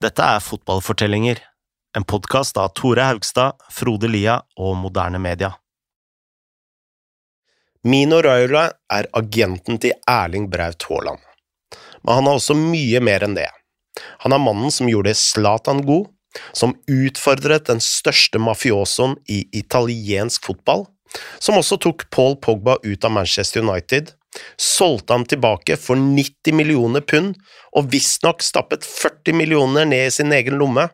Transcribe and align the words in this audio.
Dette 0.00 0.24
er 0.24 0.40
Fotballfortellinger, 0.40 1.42
en 1.92 2.04
podkast 2.08 2.56
av 2.56 2.70
Tore 2.72 3.04
Haugstad, 3.04 3.58
Frode 3.68 4.08
Lia 4.08 4.38
og 4.56 4.78
Moderne 4.80 5.18
Media. 5.20 5.50
Mino 7.84 8.22
Raiola 8.24 8.62
er 8.96 9.10
agenten 9.20 9.76
til 9.82 9.92
Erling 10.08 10.46
Braut 10.48 10.86
Haaland, 10.88 11.20
men 12.00 12.16
han 12.16 12.30
er 12.30 12.40
også 12.40 12.56
mye 12.56 13.02
mer 13.04 13.26
enn 13.26 13.36
det. 13.36 13.50
Han 14.24 14.32
er 14.32 14.40
mannen 14.40 14.72
som 14.72 14.88
gjorde 14.88 15.12
Zlatan 15.20 15.84
god, 15.84 16.08
som 16.56 16.72
utfordret 16.88 17.68
den 17.68 17.84
største 17.84 18.40
mafiosoen 18.40 19.18
i 19.28 19.42
italiensk 19.52 20.48
fotball, 20.48 20.86
som 21.36 21.60
også 21.60 21.76
tok 21.76 22.06
Paul 22.08 22.38
Pogba 22.40 22.78
ut 22.80 23.04
av 23.04 23.12
Manchester 23.18 23.68
United, 23.68 24.14
solgte 24.60 25.16
han 25.16 25.26
tilbake 25.28 25.76
for 25.80 25.98
90 25.98 26.54
millioner 26.56 27.04
pund 27.04 27.36
og 27.76 27.90
visstnok 27.92 28.44
stappet 28.44 28.86
40 28.86 29.36
millioner 29.36 29.88
ned 29.88 30.06
i 30.06 30.14
sin 30.14 30.32
egen 30.34 30.58
lomme. 30.60 30.88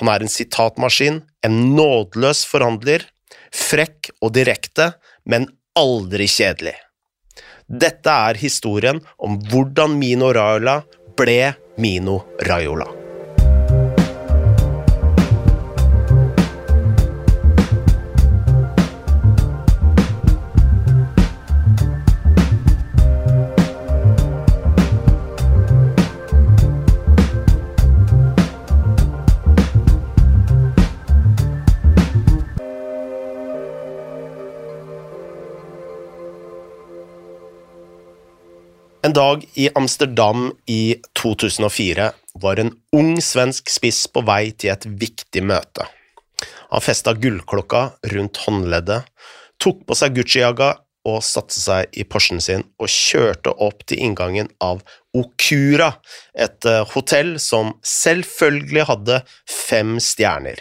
Han 0.00 0.10
er 0.10 0.22
en 0.22 0.32
sitatmaskin, 0.32 1.22
en 1.46 1.56
nådeløs 1.74 2.44
forhandler, 2.48 3.06
frekk 3.54 4.12
og 4.22 4.34
direkte, 4.36 4.92
men 5.24 5.48
aldri 5.78 6.28
kjedelig. 6.30 6.76
Dette 7.68 8.12
er 8.30 8.38
historien 8.40 9.02
om 9.18 9.36
hvordan 9.50 9.98
Mino 9.98 10.32
Raiola 10.32 10.80
ble 11.18 11.52
Mino 11.78 12.22
Raiola. 12.48 12.97
En 39.08 39.14
dag 39.14 39.44
i 39.54 39.70
Amsterdam 39.74 40.50
i 40.66 40.96
2004 41.16 42.10
var 42.42 42.60
en 42.60 42.74
ung 42.92 43.14
svensk 43.24 43.70
spiss 43.72 44.02
på 44.12 44.20
vei 44.28 44.50
til 44.52 44.74
et 44.74 44.84
viktig 44.84 45.40
møte. 45.48 45.86
Han 46.68 46.84
festa 46.84 47.14
gullklokka 47.16 47.80
rundt 48.12 48.42
håndleddet, 48.42 49.08
tok 49.56 49.80
på 49.88 49.96
seg 49.96 50.12
Gucci-jaga 50.18 50.68
og 51.08 51.24
satte 51.24 51.56
seg 51.56 51.96
i 51.96 52.04
Porschen 52.04 52.44
sin 52.44 52.66
og 52.76 52.92
kjørte 52.92 53.56
opp 53.56 53.80
til 53.88 54.04
inngangen 54.10 54.52
av 54.60 54.84
Okura, 55.16 55.94
et 56.36 56.68
eh, 56.68 56.84
hotell 56.92 57.38
som 57.40 57.78
selvfølgelig 57.80 58.90
hadde 58.92 59.22
fem 59.48 59.96
stjerner. 60.04 60.60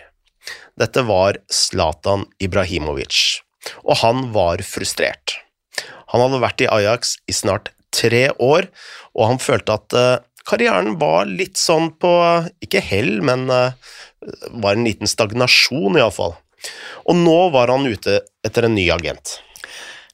Dette 0.80 1.04
var 1.04 1.44
Zlatan 1.52 2.30
Ibrahimovic, 2.40 3.42
og 3.84 4.06
han 4.06 4.30
var 4.32 4.64
frustrert. 4.64 5.36
Han 6.14 6.24
hadde 6.24 6.46
vært 6.48 6.64
i 6.64 6.72
Ajax 6.72 7.18
i 7.28 7.36
snart 7.36 7.74
tre 7.98 8.28
år, 8.44 8.70
og 9.18 9.32
han 9.34 9.42
følte 9.42 9.78
at 9.78 9.98
uh, 9.98 10.20
karrieren 10.48 10.96
var 11.02 11.28
litt 11.30 11.60
sånn 11.60 11.92
på 12.00 12.12
Ikke 12.64 12.84
hell, 12.84 13.18
men 13.26 13.48
uh, 13.52 13.74
var 14.62 14.78
en 14.78 14.88
liten 14.88 15.10
stagnasjon, 15.10 15.98
iallfall. 16.00 16.38
Og 17.08 17.18
nå 17.18 17.40
var 17.54 17.72
han 17.74 17.88
ute 17.88 18.22
etter 18.46 18.68
en 18.68 18.76
ny 18.78 18.88
agent. 18.94 19.38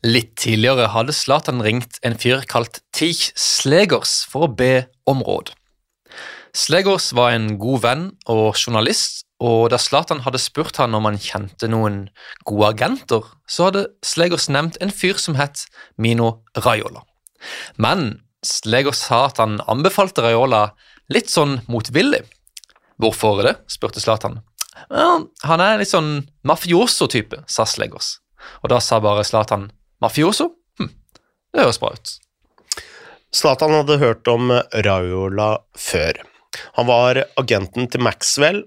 Litt 0.03 0.33
tidligere 0.43 0.89
hadde 0.91 1.15
Zlatan 1.15 1.63
ringt 1.63 1.99
en 2.03 2.17
fyr 2.19 2.43
kalt 2.51 2.81
Tich 2.91 3.29
Slegers 3.39 4.23
for 4.27 4.49
å 4.49 4.51
be 4.51 4.89
om 5.07 5.23
råd. 5.23 5.53
Slegers 6.53 7.13
var 7.15 7.31
en 7.33 7.55
god 7.57 7.79
venn 7.85 8.03
og 8.29 8.59
journalist, 8.59 9.23
og 9.43 9.71
da 9.73 9.79
Zlatan 9.81 10.21
hadde 10.27 10.41
spurt 10.43 10.77
han 10.79 10.93
om 10.93 11.07
han 11.07 11.17
kjente 11.19 11.69
noen 11.71 12.03
gode 12.45 12.73
agenter, 12.75 13.23
så 13.47 13.69
hadde 13.69 13.87
Slegers 14.05 14.49
nevnt 14.51 14.77
en 14.83 14.91
fyr 14.93 15.17
som 15.19 15.39
het 15.39 15.65
Mino 15.95 16.43
Raiola. 16.59 17.07
Men 17.75 18.21
Slegers 18.43 18.99
sa 19.07 19.25
at 19.29 19.39
han 19.39 19.59
anbefalte 19.71 20.25
Raiola 20.25 20.65
litt 21.13 21.31
sånn 21.31 21.61
motvillig. 21.71 22.23
Hvorfor 23.01 23.43
det? 23.45 23.55
spurte 23.71 24.03
Zlatan. 24.03 24.41
Han 24.89 25.63
er 25.63 25.79
litt 25.79 25.91
sånn 25.91 26.25
mafioso-type, 26.47 27.43
sa 27.47 27.65
Slegos. 27.69 28.17
Og 28.63 28.71
da 28.73 28.81
sa 28.83 28.99
bare 29.03 29.23
Zlatan 29.27 29.69
mafioso? 30.03 30.51
Hm, 30.79 30.91
det 31.53 31.63
høres 31.63 31.79
bra 31.81 31.93
ut. 31.95 32.17
Zlatan 33.33 33.73
hadde 33.73 33.97
hørt 34.01 34.29
om 34.29 34.51
Raiola 34.85 35.55
før. 35.79 36.19
Han 36.77 36.89
var 36.89 37.23
agenten 37.39 37.87
til 37.89 38.03
Maxwell, 38.05 38.61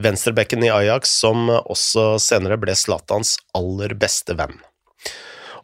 venstrebekken 0.00 0.64
i 0.66 0.72
Ajax, 0.72 1.12
som 1.22 1.46
også 1.60 2.16
senere 2.22 2.58
ble 2.58 2.74
Zlatans 2.74 3.36
aller 3.54 3.94
beste 4.00 4.34
venn. 4.38 4.56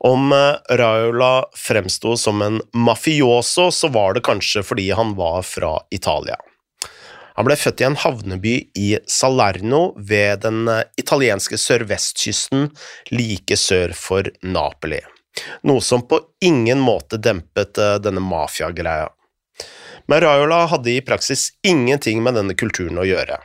Om 0.04 0.32
Raiola 0.70 1.44
fremsto 1.56 2.16
som 2.16 2.42
en 2.42 2.60
mafioso, 2.72 3.70
så 3.70 3.88
var 3.88 4.14
det 4.14 4.24
kanskje 4.26 4.62
fordi 4.66 4.90
han 4.90 5.14
var 5.16 5.42
fra 5.42 5.78
Italia. 5.90 6.36
Han 7.36 7.44
ble 7.44 7.56
født 7.60 7.82
i 7.82 7.84
en 7.84 7.98
havneby 8.00 8.54
i 8.80 8.86
Salerno 9.12 9.90
ved 9.96 10.40
den 10.46 10.70
italienske 10.96 11.58
sørvestkysten 11.60 12.70
like 13.12 13.58
sør 13.60 13.92
for 13.96 14.30
Napoli, 14.40 15.02
noe 15.68 15.84
som 15.84 16.06
på 16.08 16.22
ingen 16.40 16.80
måte 16.80 17.20
dempet 17.20 17.76
denne 18.04 18.24
mafiagreia. 18.24 19.10
Men 20.08 20.22
Raiola 20.22 20.62
hadde 20.70 20.94
i 20.94 21.04
praksis 21.04 21.50
ingenting 21.66 22.22
med 22.24 22.38
denne 22.38 22.56
kulturen 22.56 23.02
å 23.02 23.04
gjøre. 23.04 23.36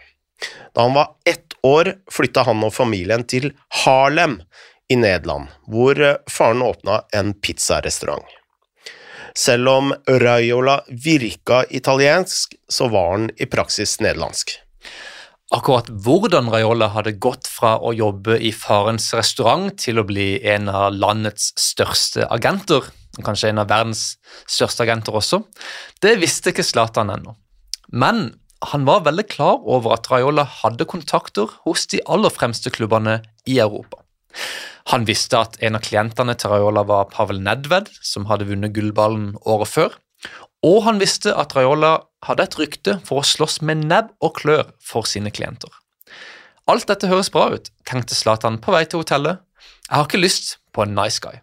Da 0.72 0.86
han 0.86 0.96
var 0.96 1.18
ett 1.28 1.58
år, 1.68 1.96
flytta 2.12 2.46
han 2.48 2.64
og 2.64 2.74
familien 2.74 3.26
til 3.28 3.52
Harlem 3.84 4.40
i 4.92 4.98
Nederland, 5.00 5.48
hvor 5.72 5.96
faren 6.30 6.64
åpna 6.66 7.02
en 7.16 7.34
pizzarestaurant. 7.40 8.28
Selv 9.38 9.70
om 9.72 9.94
Raiola 10.08 10.82
virka 10.90 11.64
italiensk, 11.70 12.56
så 12.68 12.90
var 12.92 13.12
han 13.12 13.30
i 13.40 13.48
praksis 13.48 14.00
nederlandsk. 14.04 14.58
Akkurat 15.52 15.88
hvordan 16.04 16.48
Raiola 16.52 16.90
hadde 16.94 17.18
gått 17.20 17.48
fra 17.52 17.78
å 17.80 17.92
jobbe 17.96 18.38
i 18.40 18.54
farens 18.56 19.10
restaurant 19.16 19.76
til 19.80 20.00
å 20.00 20.08
bli 20.08 20.34
en 20.48 20.70
av 20.72 20.96
landets 20.96 21.52
største 21.60 22.28
agenter, 22.32 22.88
kanskje 23.24 23.52
en 23.52 23.64
av 23.64 23.72
verdens 23.72 24.16
største 24.48 24.86
agenter 24.86 25.16
også, 25.20 25.42
det 26.04 26.18
visste 26.22 26.52
ikke 26.52 26.68
Zlatan 26.68 27.12
ennå. 27.12 27.36
Men 27.92 28.30
han 28.72 28.88
var 28.88 29.04
veldig 29.08 29.28
klar 29.32 29.60
over 29.64 29.98
at 29.98 30.08
Raiola 30.12 30.46
hadde 30.62 30.88
kontakter 30.88 31.52
hos 31.66 31.88
de 31.92 32.00
aller 32.08 32.32
fremste 32.32 32.72
klubbene 32.72 33.20
i 33.50 33.60
Europa. 33.60 34.04
Han 34.90 35.06
visste 35.06 35.38
at 35.38 35.60
en 35.62 35.78
av 35.78 35.84
klientene 35.86 36.34
til 36.40 36.54
Raiola 36.54 36.84
var 36.90 37.12
Pavel 37.14 37.42
Nedved, 37.46 37.92
som 38.02 38.26
hadde 38.32 38.48
vunnet 38.50 38.74
gullballen 38.74 39.36
året 39.46 39.70
før, 39.70 40.00
og 40.66 40.84
han 40.86 41.02
visste 41.02 41.34
at 41.38 41.54
Raiola 41.58 42.00
hadde 42.26 42.46
et 42.46 42.58
rykte 42.60 42.98
for 43.06 43.22
å 43.22 43.28
slåss 43.28 43.62
med 43.66 43.86
nebb 43.90 44.12
og 44.22 44.36
klør 44.42 44.74
for 44.86 45.08
sine 45.10 45.34
klienter. 45.34 45.70
Alt 46.70 46.88
dette 46.90 47.10
høres 47.10 47.32
bra 47.34 47.50
ut, 47.54 47.72
tenkte 47.88 48.18
Zlatan 48.18 48.60
på 48.62 48.74
vei 48.74 48.84
til 48.86 49.02
hotellet. 49.02 49.42
Jeg 49.88 49.96
har 49.98 50.06
ikke 50.06 50.22
lyst 50.22 50.58
på 50.74 50.86
en 50.86 50.94
nice 50.96 51.22
guy. 51.22 51.42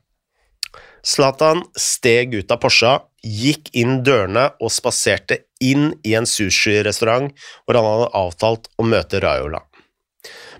Zlatan 1.09 1.62
steg 1.78 2.34
ut 2.34 2.50
av 2.53 2.60
Porscha, 2.62 2.93
gikk 3.22 3.70
inn 3.76 4.03
dørene 4.06 4.49
og 4.62 4.70
spaserte 4.72 5.43
inn 5.65 5.91
i 6.06 6.15
en 6.19 6.26
sushirestaurant 6.28 7.32
hvor 7.65 7.78
han 7.78 7.88
hadde 7.88 8.12
avtalt 8.22 8.70
å 8.78 8.87
møte 8.87 9.22
Raiola. 9.22 9.62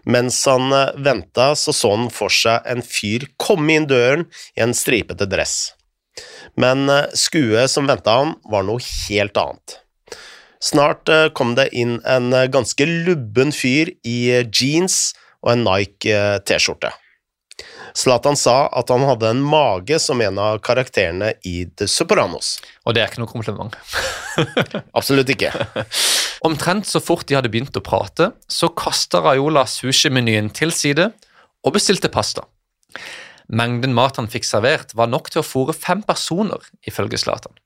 Mens 0.07 0.39
han 0.47 0.71
venta, 1.03 1.55
så 1.57 1.75
så 1.75 1.95
han 1.95 2.09
for 2.15 2.33
seg 2.33 2.67
en 2.69 2.85
fyr 2.85 3.27
komme 3.41 3.75
inn 3.75 3.89
døren 3.91 4.27
i 4.57 4.65
en 4.67 4.77
stripete 4.77 5.29
dress. 5.31 5.73
Men 6.59 6.91
skuet 7.15 7.71
som 7.71 7.87
venta 7.91 8.17
han, 8.21 8.37
var 8.51 8.67
noe 8.67 8.83
helt 8.83 9.39
annet. 9.39 9.79
Snart 10.59 11.11
kom 11.39 11.55
det 11.55 11.69
inn 11.79 12.01
en 12.03 12.35
ganske 12.51 12.87
lubben 13.07 13.55
fyr 13.55 13.93
i 14.03 14.19
jeans 14.51 15.13
og 15.45 15.53
en 15.55 15.63
Nike 15.69 16.19
T-skjorte. 16.49 16.91
Zlatan 17.99 18.37
sa 18.39 18.69
at 18.79 18.93
han 18.93 19.03
hadde 19.09 19.33
en 19.33 19.41
mage 19.43 19.99
som 19.99 20.21
en 20.23 20.39
av 20.39 20.61
karakterene 20.63 21.33
i 21.49 21.65
The 21.81 21.89
Sopranos. 21.91 22.59
Og 22.87 22.95
det 22.95 23.03
er 23.03 23.11
ikke 23.11 23.25
noe 23.25 23.31
kompliment. 23.31 23.75
Absolutt 24.99 25.33
ikke. 25.35 25.51
Omtrent 26.47 26.87
så 26.87 27.03
fort 27.03 27.27
de 27.27 27.35
hadde 27.35 27.51
begynt 27.51 27.75
å 27.75 27.83
prate, 27.83 28.31
så 28.47 28.71
kasta 28.71 29.23
Raiola 29.25 29.65
sushimenyen 29.67 30.53
til 30.55 30.71
side 30.75 31.09
og 31.67 31.75
bestilte 31.75 32.11
pasta. 32.13 32.45
Mengden 33.49 33.97
mat 33.97 34.21
han 34.21 34.29
fikk 34.31 34.47
servert, 34.47 34.95
var 34.95 35.11
nok 35.11 35.33
til 35.33 35.43
å 35.43 35.47
fòre 35.47 35.75
fem 35.75 36.05
personer, 36.07 36.63
ifølge 36.87 37.19
Zlatan. 37.19 37.57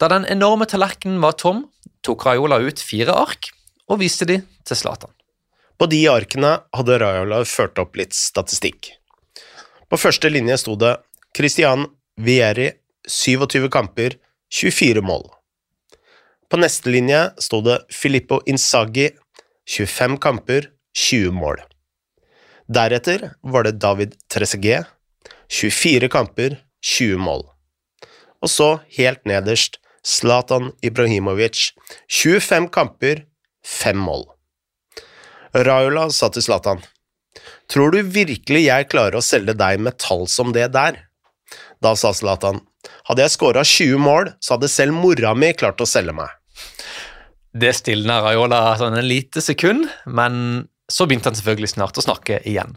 Da 0.00 0.08
den 0.08 0.24
enorme 0.30 0.68
tallerkenen 0.70 1.20
var 1.20 1.36
tom, 1.36 1.66
tok 2.06 2.24
Raiola 2.24 2.62
ut 2.62 2.80
fire 2.80 3.12
ark 3.26 3.50
og 3.90 4.00
viste 4.00 4.24
de 4.30 4.38
til 4.64 4.78
Zlatan. 4.78 5.12
På 5.76 5.88
de 5.90 6.00
arkene 6.12 6.54
hadde 6.76 6.98
Raiola 7.02 7.42
ført 7.48 7.80
opp 7.82 8.00
litt 8.00 8.16
statistikk. 8.16 8.94
På 9.90 9.98
første 9.98 10.30
linje 10.30 10.54
sto 10.62 10.76
det 10.78 10.92
Christian 11.34 11.88
Vieri, 12.20 12.68
27 13.10 13.66
kamper, 13.74 14.14
24 14.54 15.02
mål. 15.02 15.24
På 16.50 16.60
neste 16.62 16.92
linje 16.94 17.24
sto 17.42 17.58
det 17.66 17.80
Filippo 17.90 18.38
Inzaghi, 18.46 19.08
25 19.66 20.16
kamper, 20.22 20.68
20 20.94 21.34
mål. 21.34 21.58
Deretter 22.70 23.32
var 23.42 23.66
det 23.66 23.80
David 23.82 24.14
Trezeguet, 24.30 24.86
24 25.50 26.10
kamper, 26.10 26.60
20 26.86 27.18
mål. 27.18 27.42
Og 28.40 28.50
så, 28.50 28.70
helt 28.94 29.26
nederst, 29.26 29.80
Zlatan 30.06 30.70
Ibrahimovic, 30.86 31.72
25 32.06 32.70
kamper, 32.70 33.26
5 33.66 33.98
mål. 33.98 34.24
Raula 35.50 36.06
sa 36.14 36.30
til 36.30 36.46
Zlatan, 36.46 36.78
Tror 37.70 37.94
du 37.94 38.00
virkelig 38.02 38.64
jeg 38.64 38.88
klarer 38.90 39.18
å 39.18 39.24
selge 39.24 39.54
deg 39.58 39.80
med 39.82 39.98
tall 40.02 40.26
som 40.30 40.54
det 40.56 40.70
der? 40.74 40.98
Da 41.80 41.94
sa 41.96 42.12
Zlatan, 42.16 42.60
hadde 43.08 43.24
jeg 43.24 43.34
skåra 43.34 43.64
20 43.64 44.02
mål, 44.02 44.32
så 44.42 44.56
hadde 44.56 44.70
selv 44.70 44.96
mora 44.96 45.32
mi 45.38 45.52
klart 45.56 45.80
å 45.80 45.88
selge 45.88 46.14
meg. 46.16 46.32
Det 47.50 47.72
stilna 47.74 48.20
Raiola 48.22 48.76
sånn 48.78 48.98
en 48.98 49.08
lite 49.08 49.42
sekund, 49.42 49.88
men 50.06 50.66
så 50.90 51.06
begynte 51.06 51.30
han 51.30 51.38
selvfølgelig 51.38 51.72
snart 51.74 51.98
å 51.98 52.04
snakke 52.04 52.40
igjen. 52.46 52.76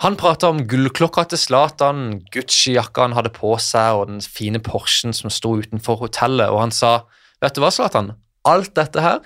Han 0.00 0.16
prata 0.20 0.48
om 0.48 0.62
gullklokka 0.68 1.26
til 1.28 1.40
Zlatan, 1.40 2.22
Gucci-jakka 2.32 3.04
han 3.04 3.16
hadde 3.16 3.32
på 3.36 3.52
seg, 3.60 3.98
og 3.98 4.08
den 4.08 4.22
fine 4.24 4.60
Porschen 4.64 5.12
som 5.16 5.32
sto 5.32 5.58
utenfor 5.60 6.00
hotellet, 6.00 6.48
og 6.48 6.64
han 6.64 6.74
sa 6.74 7.02
Vet 7.40 7.56
du 7.56 7.62
hva, 7.62 7.70
Zlatan? 7.72 8.10
Alt 8.44 8.74
dette 8.76 9.00
her 9.00 9.22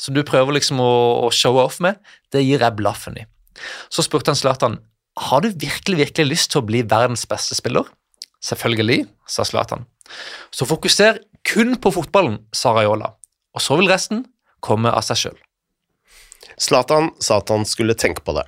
som 0.00 0.16
du 0.16 0.20
prøver 0.26 0.56
liksom 0.56 0.82
å, 0.84 0.94
å 1.24 1.30
showe 1.32 1.62
off 1.62 1.78
med, 1.80 1.96
det 2.34 2.42
gir 2.44 2.60
jeg 2.60 2.76
blaffen 2.76 3.16
i. 3.20 3.24
Så 3.92 4.04
spurte 4.06 4.32
han 4.32 4.38
Zlatan 4.38 4.80
har 5.14 5.44
du 5.44 5.48
virkelig 5.48 6.00
virkelig 6.00 6.26
lyst 6.26 6.50
til 6.52 6.62
å 6.62 6.66
bli 6.66 6.82
verdens 6.90 7.22
beste 7.30 7.54
spiller. 7.54 7.86
Selvfølgelig, 8.44 9.04
sa 9.30 9.44
Zlatan. 9.46 9.86
Så 10.50 10.66
fokuser 10.68 11.22
kun 11.46 11.76
på 11.80 11.92
fotballen, 11.94 12.40
sa 12.52 12.74
Raiola, 12.74 13.14
og 13.54 13.62
så 13.62 13.78
vil 13.78 13.90
resten 13.90 14.24
komme 14.64 14.90
av 14.90 15.04
seg 15.06 15.20
sjøl. 15.22 15.38
Zlatan 16.60 17.12
sa 17.22 17.38
at 17.40 17.50
han 17.52 17.64
skulle 17.68 17.96
tenke 17.98 18.24
på 18.24 18.34
det. 18.36 18.44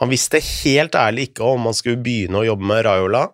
Han 0.00 0.10
visste 0.12 0.40
helt 0.40 0.94
ærlig 0.94 1.30
ikke 1.30 1.46
om 1.46 1.66
han 1.68 1.76
skulle 1.76 2.00
begynne 2.02 2.40
å 2.40 2.46
jobbe 2.46 2.68
med 2.70 2.84
Raiola, 2.86 3.26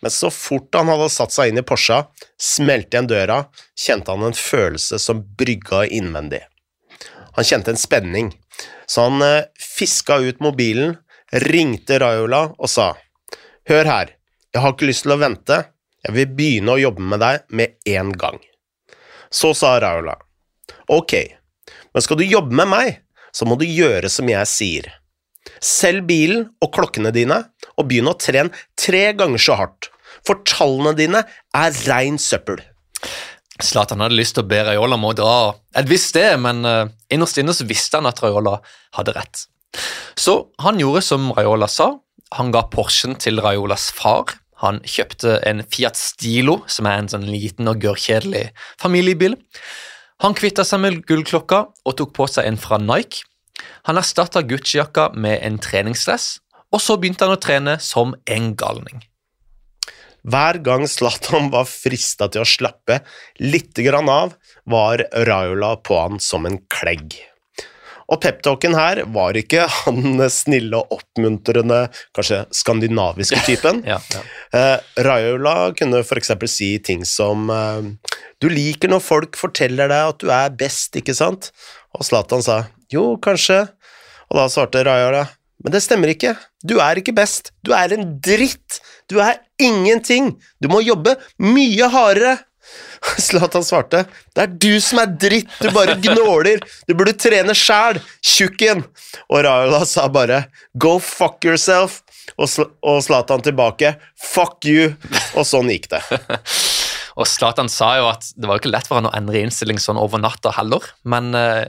men 0.00 0.12
så 0.12 0.30
fort 0.32 0.74
han 0.76 0.88
hadde 0.88 1.08
satt 1.12 1.34
seg 1.34 1.50
inn 1.50 1.60
i 1.60 1.64
Porscha, 1.66 2.06
smelte 2.40 2.96
igjen 2.96 3.10
døra, 3.10 3.42
kjente 3.76 4.12
han 4.12 4.24
en 4.28 4.36
følelse 4.36 5.00
som 5.02 5.22
brygga 5.38 5.84
innvendig. 5.92 6.42
Han 7.36 7.44
kjente 7.44 7.74
en 7.74 7.80
spenning, 7.80 8.30
så 8.86 9.08
han 9.08 9.22
eh, 9.22 9.48
fiska 9.60 10.18
ut 10.22 10.40
mobilen, 10.40 10.96
ringte 11.32 11.98
Raiola 12.00 12.42
og 12.54 12.70
sa 12.70 12.92
Hør 13.66 13.88
her, 13.90 14.12
jeg 14.54 14.62
har 14.62 14.74
ikke 14.74 14.86
lyst 14.86 15.02
til 15.06 15.16
å 15.16 15.18
vente, 15.18 15.56
jeg 16.06 16.14
vil 16.14 16.36
begynne 16.38 16.76
å 16.76 16.80
jobbe 16.80 17.02
med 17.02 17.18
deg 17.18 17.48
med 17.50 17.96
en 17.96 18.12
gang. 18.14 18.38
Så 19.30 19.50
sa 19.58 19.74
Raiola 19.82 20.14
Ok, 20.94 21.16
men 21.92 22.04
skal 22.04 22.20
du 22.20 22.24
jobbe 22.28 22.54
med 22.54 22.70
meg, 22.70 23.00
så 23.34 23.48
må 23.48 23.58
du 23.58 23.66
gjøre 23.66 24.08
som 24.12 24.30
jeg 24.30 24.48
sier. 24.48 24.86
Selg 25.62 26.06
bilen 26.06 26.46
og 26.62 26.70
klokkene 26.76 27.10
dine, 27.14 27.40
og 27.74 27.88
begynn 27.90 28.10
å 28.10 28.16
trene 28.18 28.54
tre 28.78 29.10
ganger 29.18 29.42
så 29.42 29.58
hardt, 29.58 29.90
for 30.26 30.46
tallene 30.46 30.94
dine 30.98 31.24
er 31.54 31.82
rein 31.90 32.20
søppel. 32.22 32.62
Zlatan 33.62 34.02
hadde 34.04 34.18
lyst 34.18 34.36
til 34.36 34.44
å 34.44 34.48
be 34.50 34.58
Raiola 34.66 34.98
om 34.98 35.06
å 35.08 35.14
dra 35.16 35.36
et 35.76 35.88
visst 35.88 36.12
sted, 36.12 36.36
men 36.42 36.64
uh, 36.68 36.88
innerst 37.12 37.38
inne 37.40 37.54
så 37.56 37.66
visste 37.68 38.00
han 38.00 38.08
at 38.08 38.20
Raiola 38.22 38.58
hadde 38.98 39.14
rett. 39.16 39.46
Så 40.16 40.38
han 40.62 40.80
gjorde 40.80 41.04
som 41.04 41.30
Raiola 41.36 41.68
sa. 41.70 41.94
Han 42.36 42.52
ga 42.52 42.66
Porschen 42.72 43.16
til 43.20 43.40
Raiolas 43.44 43.90
far. 43.94 44.34
Han 44.64 44.80
kjøpte 44.88 45.38
en 45.48 45.62
Fiat 45.68 45.98
Stilo, 46.00 46.62
som 46.68 46.88
er 46.88 47.00
en 47.00 47.10
sånn 47.12 47.26
liten 47.28 47.68
og 47.68 47.82
gørrkjedelig 47.84 48.48
familiebil. 48.80 49.36
Han 50.24 50.36
kvitta 50.36 50.64
seg 50.64 50.80
med 50.80 51.02
gullklokka 51.08 51.66
og 51.84 51.96
tok 51.98 52.14
på 52.16 52.28
seg 52.30 52.48
en 52.48 52.60
fra 52.60 52.80
Nike. 52.80 53.26
Han 53.88 54.00
erstatta 54.00 54.42
Gucci-jakka 54.44 55.10
med 55.14 55.42
en 55.44 55.60
treningsdress, 55.62 56.38
og 56.72 56.80
så 56.82 56.96
begynte 56.96 57.28
han 57.28 57.36
å 57.36 57.40
trene 57.40 57.76
som 57.84 58.16
en 58.32 58.54
galning. 58.58 59.04
Hver 60.26 60.58
gang 60.66 60.82
Zlatan 60.90 61.52
var 61.52 61.68
frista 61.70 62.26
til 62.32 62.42
å 62.42 62.48
slappe 62.48 62.98
litt 63.38 63.78
grann 63.78 64.08
av, 64.10 64.34
var 64.66 65.04
Raiola 65.28 65.76
på 65.86 65.98
han 66.00 66.18
som 66.22 66.48
en 66.48 66.58
klegg. 66.72 67.14
Og 68.10 68.20
peptalken 68.22 68.74
her 68.78 69.00
var 69.14 69.38
ikke 69.38 69.64
han 69.84 70.20
snille 70.30 70.78
og 70.78 70.98
oppmuntrende, 70.98 71.86
kanskje 72.14 72.42
skandinaviske 72.54 73.42
typen. 73.46 73.82
Ja, 73.92 74.00
ja. 74.14 74.24
Eh, 74.56 75.02
Raiola 75.06 75.72
kunne 75.78 76.02
f.eks. 76.02 76.34
si 76.50 76.72
ting 76.82 77.06
som 77.06 77.50
eh, 77.50 78.12
Du 78.42 78.48
liker 78.50 78.90
når 78.90 79.02
folk 79.02 79.38
forteller 79.38 79.90
deg 79.90 80.10
at 80.10 80.22
du 80.22 80.30
er 80.34 80.54
best, 80.58 80.98
ikke 80.98 81.14
sant? 81.14 81.52
Og 81.94 82.06
Zlatan 82.06 82.42
sa 82.46 82.64
jo, 82.90 83.14
kanskje. 83.22 83.64
Og 84.30 84.38
da 84.40 84.50
svarte 84.50 84.82
Raiola 84.86 85.26
men 85.64 85.72
det 85.72 85.80
stemmer 85.84 86.12
ikke. 86.12 86.34
Du 86.62 86.76
er 86.84 87.00
ikke 87.00 87.14
best. 87.16 87.50
Du 87.64 87.72
er 87.74 87.94
en 87.96 88.16
dritt. 88.22 88.76
Du 89.10 89.20
er 89.22 89.40
ingenting. 89.62 90.34
Du 90.60 90.68
må 90.72 90.82
jobbe 90.84 91.16
mye 91.42 91.90
hardere. 91.92 92.36
Zlatan 93.22 93.64
svarte, 93.64 94.04
det 94.34 94.42
er 94.42 94.54
du 94.58 94.80
som 94.82 95.00
er 95.02 95.12
dritt, 95.20 95.52
du 95.62 95.68
bare 95.74 95.96
gnåler, 96.02 96.62
du 96.88 96.94
burde 96.98 97.14
trene 97.18 97.54
sjæl, 97.56 98.00
tjukken. 98.24 98.82
Og 99.30 99.44
Raiola 99.46 99.84
sa 99.86 100.08
bare, 100.12 100.46
go 100.74 100.96
fuck 101.02 101.44
yourself, 101.46 102.00
og 102.36 102.98
Zlatan 103.06 103.44
tilbake, 103.46 103.94
fuck 104.18 104.66
you, 104.66 104.90
og 105.36 105.46
sånn 105.46 105.70
gikk 105.70 105.90
det. 105.94 106.02
og 107.20 107.30
Zlatan 107.30 107.70
sa 107.72 107.94
jo 108.00 108.10
at 108.10 108.32
det 108.34 108.50
var 108.50 108.60
ikke 108.60 108.74
lett 108.74 108.90
for 108.90 108.98
han 108.98 109.10
å 109.10 109.14
endre 109.16 109.44
innstilling 109.44 109.80
sånn 109.82 110.00
over 110.00 110.22
natta 110.22 110.52
heller, 110.58 110.90
men 111.06 111.30
eh, 111.38 111.64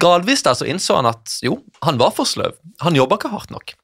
gradvis 0.00 0.44
da 0.46 0.56
så 0.56 0.68
innså 0.68 0.96
han 1.02 1.12
at 1.12 1.38
jo, 1.44 1.60
han 1.84 2.00
var 2.00 2.14
for 2.16 2.28
sløv, 2.28 2.56
han 2.82 2.96
jobba 2.96 3.20
ikke 3.20 3.34
hardt 3.34 3.52
nok. 3.52 3.76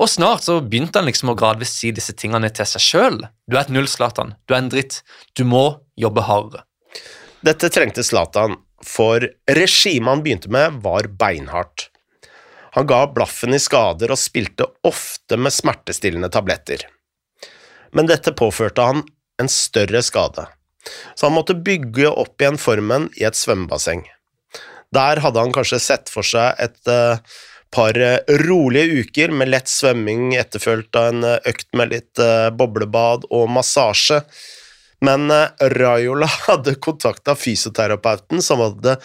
Og 0.00 0.08
snart 0.08 0.46
så 0.46 0.56
begynte 0.64 1.00
han 1.00 1.08
liksom 1.10 1.34
å 1.34 1.36
gradvis 1.36 1.74
si 1.76 1.90
disse 1.92 2.14
tingene 2.16 2.48
til 2.56 2.68
seg 2.68 2.84
sjøl. 2.84 3.18
Du 3.44 3.58
er 3.58 3.66
et 3.66 3.72
null, 3.74 3.88
Zlatan. 3.90 4.32
Du 4.48 4.54
er 4.54 4.62
en 4.62 4.72
dritt. 4.72 5.02
Du 5.36 5.44
må 5.44 5.64
jobbe 6.00 6.24
hardere. 6.24 6.64
Dette 7.44 7.68
trengte 7.72 8.04
Zlatan, 8.04 8.56
for 8.84 9.24
regimet 9.48 10.08
han 10.08 10.22
begynte 10.24 10.52
med, 10.52 10.80
var 10.84 11.08
beinhardt. 11.20 11.90
Han 12.76 12.86
ga 12.88 13.02
blaffen 13.12 13.56
i 13.56 13.60
skader 13.60 14.12
og 14.12 14.20
spilte 14.20 14.68
ofte 14.86 15.36
med 15.36 15.52
smertestillende 15.52 16.30
tabletter. 16.32 16.86
Men 17.96 18.08
dette 18.08 18.32
påførte 18.36 18.86
han 18.86 19.02
en 19.40 19.50
større 19.50 20.02
skade, 20.06 20.46
så 21.16 21.26
han 21.26 21.34
måtte 21.34 21.58
bygge 21.58 22.12
opp 22.12 22.40
igjen 22.40 22.60
formen 22.60 23.08
i 23.18 23.26
et 23.26 23.36
svømmebasseng. 23.36 24.04
Der 24.94 25.20
hadde 25.24 25.42
han 25.42 25.54
kanskje 25.54 25.80
sett 25.82 26.12
for 26.12 26.26
seg 26.26 26.60
et 26.62 26.78
uh, 26.90 27.18
par 27.70 28.00
eh, 28.00 28.18
rolige 28.28 29.00
uker 29.00 29.28
med 29.28 29.48
lett 29.48 29.68
svømming 29.68 30.34
etterfulgt 30.38 30.96
av 30.98 31.12
en 31.12 31.24
eh, 31.24 31.38
økt 31.50 31.70
med 31.78 31.94
litt 31.94 32.22
eh, 32.22 32.48
boblebad 32.54 33.28
og 33.30 33.50
massasje. 33.54 34.22
Men 35.00 35.32
Raiola 35.72 36.26
hadde 36.48 36.76
kontakta 36.76 37.32
fysioterapeuten 37.38 38.42
som 38.44 38.60
hadde 38.60 38.98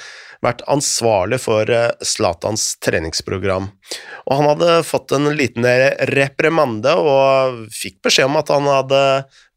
vært 0.43 0.65
ansvarlig 0.69 1.39
for 1.39 1.69
Zlatans 2.05 2.74
treningsprogram. 2.84 3.69
Og 4.27 4.34
han 4.36 4.50
hadde 4.51 4.74
fått 4.86 5.15
en 5.15 5.29
liten 5.39 5.65
reprimande 6.12 6.91
og 7.00 7.63
fikk 7.74 8.01
beskjed 8.05 8.27
om 8.27 8.36
at 8.41 8.51
han 8.51 8.67
hadde 8.67 9.01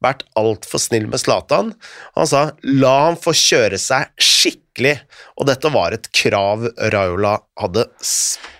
vært 0.05 0.23
altfor 0.39 0.81
snill 0.81 1.11
med 1.11 1.21
Zlatan. 1.21 1.75
Han 2.15 2.31
sa 2.31 2.45
la 2.63 2.95
han 3.09 3.19
få 3.21 3.35
kjøre 3.35 3.83
seg 3.83 4.15
skikkelig, 4.15 4.68
og 4.81 5.49
dette 5.49 5.73
var 5.75 5.95
et 5.95 6.09
krav 6.15 6.69
Raula 6.95 7.39
hadde 7.61 7.87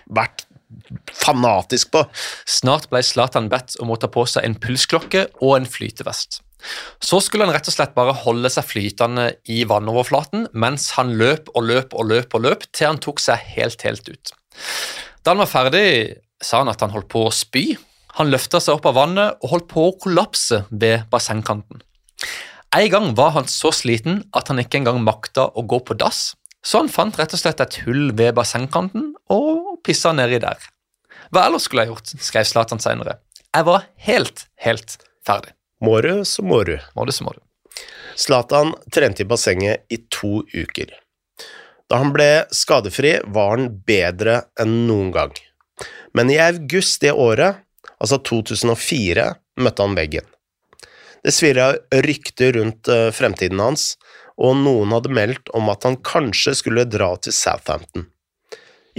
vært 0.09 0.45
fanatisk 1.15 1.91
på. 1.93 2.03
Snart 2.49 2.89
ble 2.91 3.01
Zlatan 3.05 3.49
bedt 3.49 3.77
om 3.81 3.91
å 3.93 3.97
ta 3.99 4.09
på 4.11 4.25
seg 4.29 4.45
en 4.45 4.57
pulsklokke 4.61 5.25
og 5.41 5.55
en 5.57 5.67
flytevest. 5.69 6.41
Så 6.99 7.21
skulle 7.23 7.45
han 7.47 7.53
rett 7.55 7.69
og 7.71 7.75
slett 7.75 7.95
bare 7.95 8.15
holde 8.25 8.49
seg 8.51 8.67
flytende 8.67 9.29
i 9.47 9.61
vannoverflaten 9.67 10.49
mens 10.59 10.89
han 10.97 11.13
løp 11.19 11.51
og 11.55 11.69
løp 11.69 11.95
og 11.95 12.09
løp 12.11 12.35
og 12.35 12.43
løp 12.45 12.65
til 12.75 12.89
han 12.89 12.99
tok 13.01 13.21
seg 13.23 13.39
helt, 13.55 13.81
helt 13.87 14.09
ut. 14.09 14.33
Da 15.23 15.33
han 15.33 15.41
var 15.41 15.51
ferdig, 15.51 16.19
sa 16.43 16.61
han 16.61 16.71
at 16.71 16.83
han 16.83 16.91
holdt 16.93 17.09
på 17.11 17.25
å 17.27 17.35
spy. 17.35 17.77
Han 18.19 18.31
løfta 18.33 18.59
seg 18.63 18.75
opp 18.75 18.89
av 18.89 18.97
vannet 18.99 19.39
og 19.39 19.53
holdt 19.53 19.69
på 19.71 19.87
å 19.87 19.95
kollapse 20.03 20.65
ved 20.69 21.07
bassengkanten. 21.11 21.83
En 22.75 22.89
gang 22.89 23.15
var 23.15 23.31
han 23.33 23.47
så 23.49 23.71
sliten 23.73 24.19
at 24.37 24.51
han 24.51 24.61
ikke 24.61 24.77
engang 24.77 24.99
makta 25.01 25.47
å 25.57 25.63
gå 25.65 25.79
på 25.81 25.95
dass, 25.97 26.35
så 26.61 26.83
han 26.83 26.91
fant 26.91 27.15
rett 27.17 27.33
og 27.33 27.41
slett 27.41 27.63
et 27.63 27.79
hull 27.87 28.11
ved 28.13 28.35
bassengkanten 28.37 29.15
og 29.33 29.79
pissa 29.85 30.11
nedi 30.13 30.37
der. 30.43 30.59
Hva 31.33 31.47
ellers 31.47 31.65
skulle 31.65 31.87
jeg 31.87 31.95
gjort, 31.95 32.13
skrev 32.21 32.45
Zlatan 32.45 32.81
senere. 32.83 33.17
Jeg 33.49 33.65
var 33.65 33.87
helt, 34.05 34.45
helt 34.61 34.97
ferdig. 35.25 35.55
Må 35.81 35.97
du, 36.05 36.11
så 36.29 36.45
må 36.45 36.61
du. 36.67 36.75
Må 36.93 37.09
du, 37.09 37.13
så 37.15 37.25
må 37.25 37.33
du. 37.33 37.41
Zlatan 38.19 38.75
trente 38.93 39.25
i 39.25 39.29
bassenget 39.29 39.89
i 39.89 40.03
to 40.13 40.43
uker. 40.53 40.93
Da 41.89 42.03
han 42.03 42.13
ble 42.13 42.45
skadefri, 42.53 43.15
var 43.33 43.55
han 43.55 43.71
bedre 43.87 44.43
enn 44.61 44.83
noen 44.85 45.09
gang. 45.15 45.33
Men 46.13 46.29
i 46.29 46.37
august 46.43 47.01
det 47.01 47.15
året, 47.17 47.63
altså 47.97 48.21
2004, 48.29 49.31
møtte 49.63 49.87
han 49.87 49.97
veggen. 49.97 50.27
Det 51.25 51.33
svirra 51.35 51.73
rykter 52.05 52.55
rundt 52.59 52.87
eh, 52.91 53.09
fremtiden 53.15 53.59
hans, 53.63 53.93
og 54.39 54.55
noen 54.61 54.93
hadde 54.95 55.11
meldt 55.11 55.51
om 55.57 55.67
at 55.71 55.83
han 55.87 55.99
kanskje 56.05 56.55
skulle 56.61 56.87
dra 56.87 57.11
til 57.19 57.35
Southampton. 57.35 58.07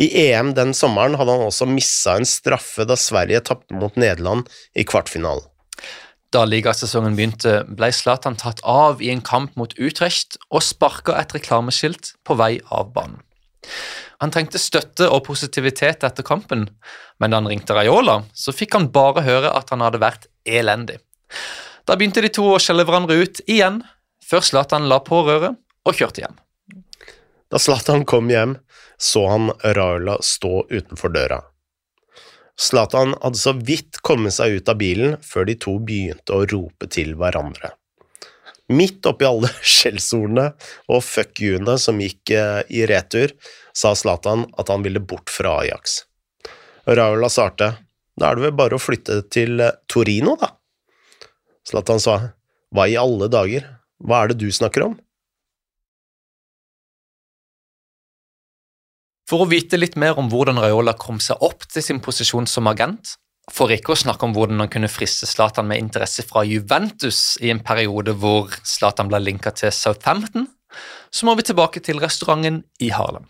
I 0.00 0.08
EM 0.28 0.52
den 0.56 0.74
sommeren 0.76 1.16
hadde 1.18 1.34
han 1.34 1.48
også 1.48 1.66
missa 1.68 2.16
en 2.16 2.28
straffe 2.28 2.86
da 2.88 2.96
Sverige 2.96 3.42
tapte 3.48 3.76
mot 3.76 3.96
Nederland 4.00 4.48
i 4.76 4.84
kvartfinalen. 4.86 5.44
Da 6.30 6.44
ligasesongen 6.46 7.16
begynte, 7.18 7.64
ble 7.66 7.88
Zlatan 7.90 8.36
tatt 8.38 8.60
av 8.62 9.00
i 9.02 9.10
en 9.10 9.22
kamp 9.26 9.56
mot 9.58 9.72
Utrecht 9.82 10.38
og 10.48 10.62
sparka 10.62 11.16
et 11.18 11.34
reklameskilt 11.34 12.12
på 12.22 12.36
vei 12.38 12.52
av 12.70 12.92
banen. 12.94 13.18
Han 14.20 14.30
trengte 14.32 14.60
støtte 14.60 15.08
og 15.10 15.24
positivitet 15.26 16.04
etter 16.06 16.24
kampen, 16.24 16.68
men 17.18 17.32
da 17.32 17.40
han 17.40 17.48
ringte 17.50 17.74
Raiola, 17.74 18.20
så 18.36 18.54
fikk 18.54 18.76
han 18.76 18.90
bare 18.94 19.24
høre 19.26 19.50
at 19.56 19.72
han 19.72 19.82
hadde 19.82 20.00
vært 20.02 20.28
elendig. 20.46 21.00
Da 21.84 21.96
begynte 21.96 22.22
de 22.24 22.30
to 22.32 22.46
å 22.52 22.60
skjelle 22.62 22.84
hverandre 22.86 23.18
ut 23.22 23.40
igjen, 23.46 23.80
før 24.24 24.44
Zlatan 24.46 24.88
la 24.90 25.00
på 25.04 25.22
røret 25.26 25.58
og 25.86 25.96
kjørte 25.96 26.24
hjem. 26.24 26.36
Da 27.50 27.58
Zlatan 27.58 28.04
kom 28.06 28.30
hjem, 28.30 28.58
så 29.00 29.24
han 29.30 29.50
Raula 29.76 30.18
stå 30.22 30.66
utenfor 30.70 31.12
døra. 31.14 31.40
Zlatan 32.60 33.14
hadde 33.22 33.40
så 33.40 33.54
vidt 33.56 34.02
kommet 34.04 34.36
seg 34.36 34.60
ut 34.60 34.68
av 34.68 34.76
bilen 34.80 35.16
før 35.24 35.48
de 35.48 35.56
to 35.58 35.78
begynte 35.80 36.36
å 36.36 36.44
rope 36.50 36.90
til 36.92 37.14
hverandre. 37.18 37.72
Midt 38.70 39.06
oppi 39.08 39.26
alle 39.26 39.50
skjellsordene 39.74 40.50
og 40.92 41.02
fuck 41.02 41.40
you-ene 41.42 41.78
som 41.80 41.98
gikk 42.02 42.34
eh, 42.36 42.60
i 42.68 42.84
retur, 42.86 43.32
sa 43.72 43.94
Zlatan 43.96 44.44
at 44.60 44.70
han 44.70 44.84
ville 44.86 45.00
bort 45.00 45.32
fra 45.32 45.56
Ajax. 45.64 46.04
Raula 46.86 47.30
svarte 47.32 47.72
da 48.20 48.28
er 48.30 48.36
det 48.36 48.48
vel 48.48 48.56
bare 48.58 48.76
å 48.76 48.82
flytte 48.82 49.22
til 49.32 49.62
eh, 49.64 49.76
Torino, 49.90 50.36
da. 50.40 50.49
Zlatan 51.70 52.02
sa 52.02 52.16
hva 52.74 52.86
i 52.86 52.98
alle 52.98 53.30
dager, 53.30 53.64
hva 54.02 54.24
er 54.24 54.32
det 54.32 54.40
du 54.42 54.50
snakker 54.54 54.88
om? 54.88 54.98
For 59.30 59.44
å 59.44 59.50
vite 59.50 59.78
litt 59.78 59.94
mer 60.00 60.18
om 60.18 60.30
hvordan 60.30 60.58
Raiola 60.58 60.96
kom 60.98 61.20
seg 61.22 61.42
opp 61.46 61.66
til 61.70 61.84
sin 61.86 62.00
posisjon 62.02 62.48
som 62.50 62.66
agent, 62.70 63.14
for 63.50 63.70
ikke 63.70 63.94
å 63.94 63.98
snakke 63.98 64.26
om 64.26 64.34
hvordan 64.34 64.62
han 64.62 64.70
kunne 64.70 64.90
friste 64.90 65.26
Zlatan 65.30 65.68
med 65.70 65.82
interesse 65.82 66.24
fra 66.26 66.42
Juventus 66.46 67.36
i 67.42 67.50
en 67.54 67.62
periode 67.66 68.14
hvor 68.18 68.50
Zlatan 68.66 69.10
ble 69.10 69.22
linka 69.22 69.54
til 69.54 69.74
Southampton, 69.74 70.48
så 71.10 71.26
må 71.26 71.34
vi 71.38 71.46
tilbake 71.46 71.82
til 71.82 72.02
restauranten 72.02 72.62
i 72.82 72.90
Harlem. 72.94 73.26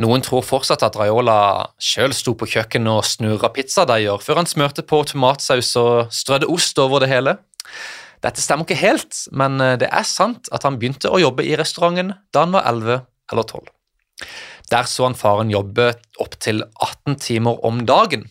Noen 0.00 0.24
tror 0.24 0.44
fortsatt 0.46 0.84
at 0.86 0.96
Raiola 0.96 1.74
sjøl 1.82 2.14
sto 2.16 2.32
på 2.38 2.48
kjøkkenet 2.48 2.92
og 2.92 3.04
snurra 3.04 3.50
pizzadeiger 3.52 4.22
før 4.24 4.40
han 4.40 4.48
smørte 4.48 4.86
på 4.88 5.02
tomatsaus 5.10 5.74
og 5.80 6.14
strødde 6.14 6.48
ost 6.48 6.80
over 6.80 7.04
det 7.04 7.10
hele. 7.12 7.36
Dette 8.24 8.40
stemmer 8.40 8.64
ikke 8.64 8.80
helt, 8.80 9.18
men 9.36 9.58
det 9.82 9.90
er 9.90 10.06
sant 10.08 10.48
at 10.54 10.64
han 10.64 10.78
begynte 10.80 11.10
å 11.10 11.20
jobbe 11.20 11.44
i 11.44 11.56
restauranten 11.58 12.14
da 12.32 12.46
han 12.46 12.56
var 12.56 12.68
11 12.70 13.02
eller 13.32 13.48
12. 13.50 13.68
Der 14.72 14.88
så 14.88 15.04
han 15.04 15.18
faren 15.18 15.52
jobbe 15.52 15.90
opptil 16.22 16.64
18 16.80 17.18
timer 17.20 17.60
om 17.66 17.82
dagen. 17.88 18.24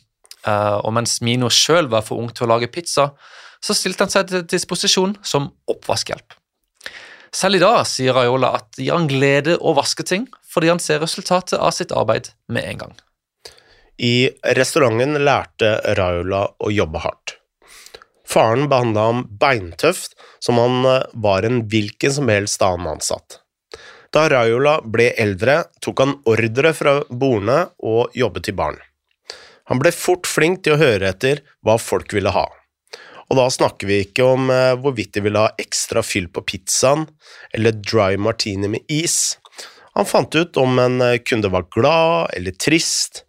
Eh, 0.47 0.77
og 0.81 0.93
mens 0.97 1.19
Mino 1.21 1.51
sjøl 1.53 1.89
var 1.91 2.05
for 2.05 2.21
ung 2.21 2.31
til 2.33 2.47
å 2.47 2.53
lage 2.55 2.71
pizza, 2.73 3.11
så 3.61 3.75
stilte 3.77 4.07
han 4.07 4.13
seg 4.13 4.29
til 4.29 4.45
disposisjon 4.49 5.17
som 5.21 5.51
oppvaskhjelp. 5.69 6.37
Selv 7.31 7.59
i 7.59 7.61
dag 7.61 7.83
sier 7.87 8.15
Raiola 8.17 8.55
at 8.57 8.71
det 8.75 8.87
gir 8.87 8.97
han 8.97 9.07
glede 9.07 9.55
å 9.61 9.75
vaske 9.77 10.03
ting, 10.07 10.25
fordi 10.51 10.71
han 10.71 10.81
ser 10.83 10.99
resultatet 10.99 11.59
av 11.59 11.71
sitt 11.75 11.91
arbeid 11.91 12.33
med 12.51 12.67
en 12.67 12.83
gang. 12.83 12.95
I 14.01 14.31
restauranten 14.57 15.19
lærte 15.25 15.75
Raula 15.97 16.45
å 16.59 16.71
jobbe 16.73 17.03
hardt. 17.03 17.37
Faren 18.31 18.69
behandla 18.71 19.07
ham 19.09 19.25
beintøft, 19.39 20.15
som 20.39 20.57
han 20.61 20.85
eh, 20.87 21.03
var 21.13 21.43
en 21.43 21.65
hvilken 21.69 22.13
som 22.15 22.31
helst 22.31 22.63
annen 22.63 22.93
ansatt. 22.95 23.41
Da 24.11 24.27
Raula 24.31 24.79
ble 24.83 25.11
eldre, 25.19 25.61
tok 25.83 25.99
han 26.03 26.15
ordre 26.27 26.71
fra 26.75 26.95
bordene 27.09 27.59
og 27.83 28.15
jobbet 28.15 28.51
i 28.51 28.55
baren. 28.55 28.79
Han 29.71 29.79
ble 29.79 29.91
fort 29.95 30.27
flink 30.27 30.65
til 30.65 30.75
å 30.75 30.81
høre 30.81 31.11
etter 31.13 31.43
hva 31.63 31.77
folk 31.79 32.11
ville 32.15 32.33
ha. 32.35 32.47
Og 33.31 33.37
da 33.39 33.45
snakker 33.47 33.87
vi 33.87 34.01
ikke 34.03 34.25
om 34.27 34.49
eh, 34.51 34.73
hvorvidt 34.79 35.13
de 35.15 35.23
ville 35.27 35.43
ha 35.45 35.53
ekstra 35.61 36.03
fyll 36.03 36.27
på 36.31 36.43
pizzaen 36.47 37.05
eller 37.55 37.77
dry 37.79 38.17
martini 38.19 38.71
med 38.71 38.91
is. 38.91 39.37
Han 39.97 40.07
fant 40.07 40.35
ut 40.35 40.57
om 40.57 40.79
en 40.79 41.01
eh, 41.01 41.17
kunde 41.17 41.51
var 41.51 41.67
glad 41.75 42.31
eller 42.37 42.51
trist. 42.51 43.23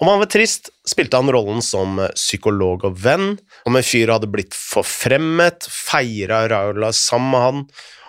Om 0.00 0.08
han 0.12 0.18
var 0.18 0.28
trist, 0.28 0.68
spilte 0.88 1.16
han 1.16 1.32
rollen 1.32 1.62
som 1.64 1.98
eh, 1.98 2.12
psykolog 2.14 2.84
og 2.84 2.98
venn. 3.00 3.36
Om 3.64 3.78
en 3.78 3.86
fyr 3.86 4.12
hadde 4.12 4.30
blitt 4.30 4.54
forfremmet, 4.56 5.68
feira 5.72 6.44
Raula 6.52 6.92
sammen 6.92 7.32
med 7.32 7.46
han. 7.46 7.66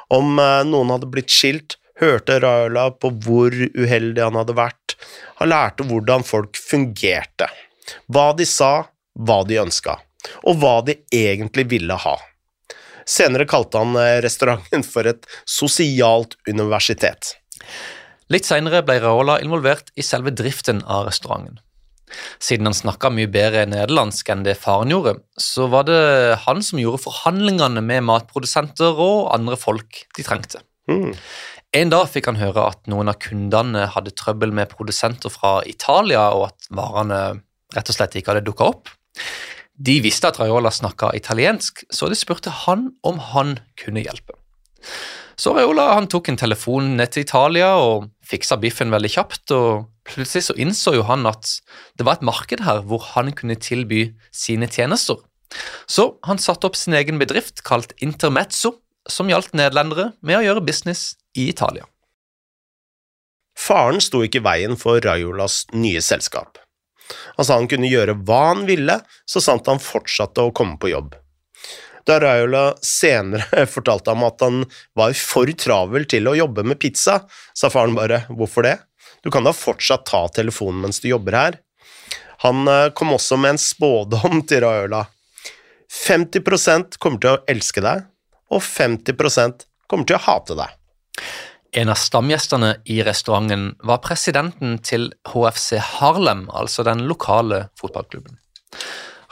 Om 0.08 0.38
noen 0.70 0.92
hadde 0.94 1.10
blitt 1.12 1.34
skilt, 1.36 1.76
hørte 2.00 2.40
Raula 2.40 2.90
på 2.92 3.12
hvor 3.26 3.52
uheldig 3.52 4.24
han 4.24 4.38
hadde 4.40 4.56
vært. 4.58 4.96
Han 5.42 5.52
lærte 5.52 5.86
hvordan 5.88 6.26
folk 6.28 6.58
fungerte, 6.60 7.50
hva 8.08 8.32
de 8.38 8.48
sa, 8.48 8.88
hva 9.18 9.42
de 9.48 9.60
ønska, 9.62 9.98
og 10.46 10.62
hva 10.62 10.80
de 10.88 10.98
egentlig 11.14 11.68
ville 11.74 11.98
ha. 12.06 12.16
Senere 13.08 13.48
kalte 13.48 13.80
han 13.80 13.96
eh, 13.96 14.20
restauranten 14.24 14.84
for 14.84 15.08
et 15.08 15.28
sosialt 15.48 16.36
universitet. 16.50 17.38
Litt 18.34 18.48
senere 18.48 18.84
ble 18.84 19.00
Raola 19.04 19.38
involvert 19.44 19.94
i 19.96 20.04
selve 20.04 20.34
driften 20.36 20.82
av 20.84 21.08
restauranten. 21.08 21.62
Siden 22.40 22.70
han 22.70 22.76
snakka 22.76 23.10
mye 23.12 23.28
bedre 23.32 23.66
nederlandsk 23.68 24.30
enn 24.32 24.46
det 24.46 24.56
faren 24.60 24.92
gjorde, 24.94 25.18
så 25.40 25.68
var 25.72 25.88
det 25.90 26.00
han 26.46 26.64
som 26.64 26.80
gjorde 26.80 27.04
forhandlingene 27.04 27.84
med 27.84 28.06
matprodusenter 28.08 28.96
og 28.96 29.28
andre 29.36 29.60
folk 29.60 30.04
de 30.16 30.26
trengte. 30.28 30.64
Mm. 30.88 31.12
En 31.76 31.92
dag 31.92 32.08
fikk 32.08 32.30
han 32.32 32.40
høre 32.40 32.64
at 32.72 32.88
noen 32.88 33.12
av 33.12 33.20
kundene 33.24 33.90
hadde 33.92 34.16
trøbbel 34.16 34.54
med 34.56 34.72
produsenter 34.72 35.32
fra 35.34 35.60
Italia, 35.68 36.30
og 36.32 36.48
at 36.54 36.70
varene 36.72 37.22
rett 37.76 37.92
og 37.92 37.98
slett 37.98 38.16
ikke 38.16 38.32
hadde 38.34 38.48
dukka 38.48 38.72
opp. 38.72 38.94
De 39.78 40.00
visste 40.02 40.32
at 40.32 40.40
Raiola 40.40 40.72
snakka 40.74 41.12
italiensk, 41.18 41.84
så 41.94 42.08
de 42.10 42.16
spurte 42.18 42.54
han 42.64 42.88
om 43.06 43.20
han 43.34 43.58
kunne 43.78 44.02
hjelpe. 44.06 44.38
Så 45.38 45.54
Raiola 45.54 45.92
han 45.94 46.08
tok 46.10 46.32
en 46.32 46.40
telefon 46.40 46.96
ned 46.98 47.14
til 47.14 47.22
Italia 47.28 47.76
og 47.78 48.08
fiksa 48.26 48.58
biffen 48.62 48.90
veldig 48.94 49.12
kjapt. 49.14 49.54
og 49.54 49.86
Plutselig 50.08 50.48
så 50.48 50.56
innså 50.58 50.96
jo 50.96 51.06
han 51.06 51.28
at 51.30 51.52
det 52.00 52.08
var 52.08 52.18
et 52.18 52.26
marked 52.26 52.64
her 52.66 52.82
hvor 52.90 53.04
han 53.14 53.30
kunne 53.38 53.60
tilby 53.62 54.08
sine 54.34 54.70
tjenester. 54.72 55.22
Så 55.86 56.16
han 56.28 56.42
satte 56.42 56.68
opp 56.68 56.76
sin 56.76 56.98
egen 56.98 57.22
bedrift 57.22 57.62
kalt 57.68 57.94
Intermezzo, 58.04 58.80
som 59.08 59.30
gjaldt 59.30 59.54
nederlendere 59.56 60.12
med 60.26 60.40
å 60.40 60.44
gjøre 60.44 60.66
business 60.66 61.14
i 61.38 61.48
Italia. 61.52 61.86
Faren 63.58 64.02
sto 64.04 64.24
ikke 64.26 64.42
i 64.42 64.46
veien 64.46 64.76
for 64.78 65.00
Raiolas 65.02 65.64
nye 65.74 66.02
selskap. 66.04 66.58
Han 67.38 67.46
sa 67.48 67.56
han 67.56 67.70
kunne 67.72 67.90
gjøre 67.90 68.18
hva 68.28 68.42
han 68.52 68.66
ville, 68.68 69.00
så 69.30 69.42
sant 69.44 69.70
han 69.70 69.82
fortsatte 69.82 70.44
å 70.44 70.54
komme 70.56 70.76
på 70.82 70.92
jobb. 70.92 71.16
Da 72.08 72.20
Raiola 72.24 72.76
senere 72.82 73.66
fortalte 73.74 74.14
ham 74.14 74.24
at 74.28 74.44
han 74.46 74.62
var 74.96 75.16
for 75.20 75.52
travel 75.60 76.08
til 76.10 76.30
å 76.30 76.38
jobbe 76.38 76.64
med 76.64 76.80
pizza, 76.80 77.20
sa 77.54 77.72
faren 77.74 77.98
bare 77.98 78.24
hvorfor 78.32 78.64
det? 78.68 78.78
Du 79.26 79.32
kan 79.34 79.44
da 79.44 79.52
fortsatt 79.56 80.06
ta 80.08 80.24
telefonen 80.32 80.86
mens 80.86 81.02
du 81.04 81.10
jobber 81.10 81.36
her. 81.36 81.58
Han 82.46 82.68
eh, 82.72 82.90
kom 82.96 83.12
også 83.16 83.40
med 83.42 83.56
en 83.56 83.62
spådom 83.62 84.44
til 84.48 84.64
Raiola. 84.64 85.04
50% 85.92 87.00
kommer 87.02 87.24
til 87.24 87.34
å 87.36 87.44
elske 87.50 87.84
deg, 87.84 88.06
og 88.54 88.64
50% 88.64 89.66
kommer 89.88 90.08
til 90.08 90.20
å 90.20 90.24
hate 90.28 90.58
deg. 90.60 90.76
En 91.78 91.92
av 91.92 92.00
stamgjestene 92.00 92.78
i 92.92 93.02
restauranten 93.04 93.70
var 93.88 94.00
presidenten 94.04 94.78
til 94.84 95.10
HFC 95.28 95.82
Harlem, 95.98 96.46
altså 96.56 96.86
den 96.88 97.04
lokale 97.10 97.66
fotballklubben. 97.80 98.40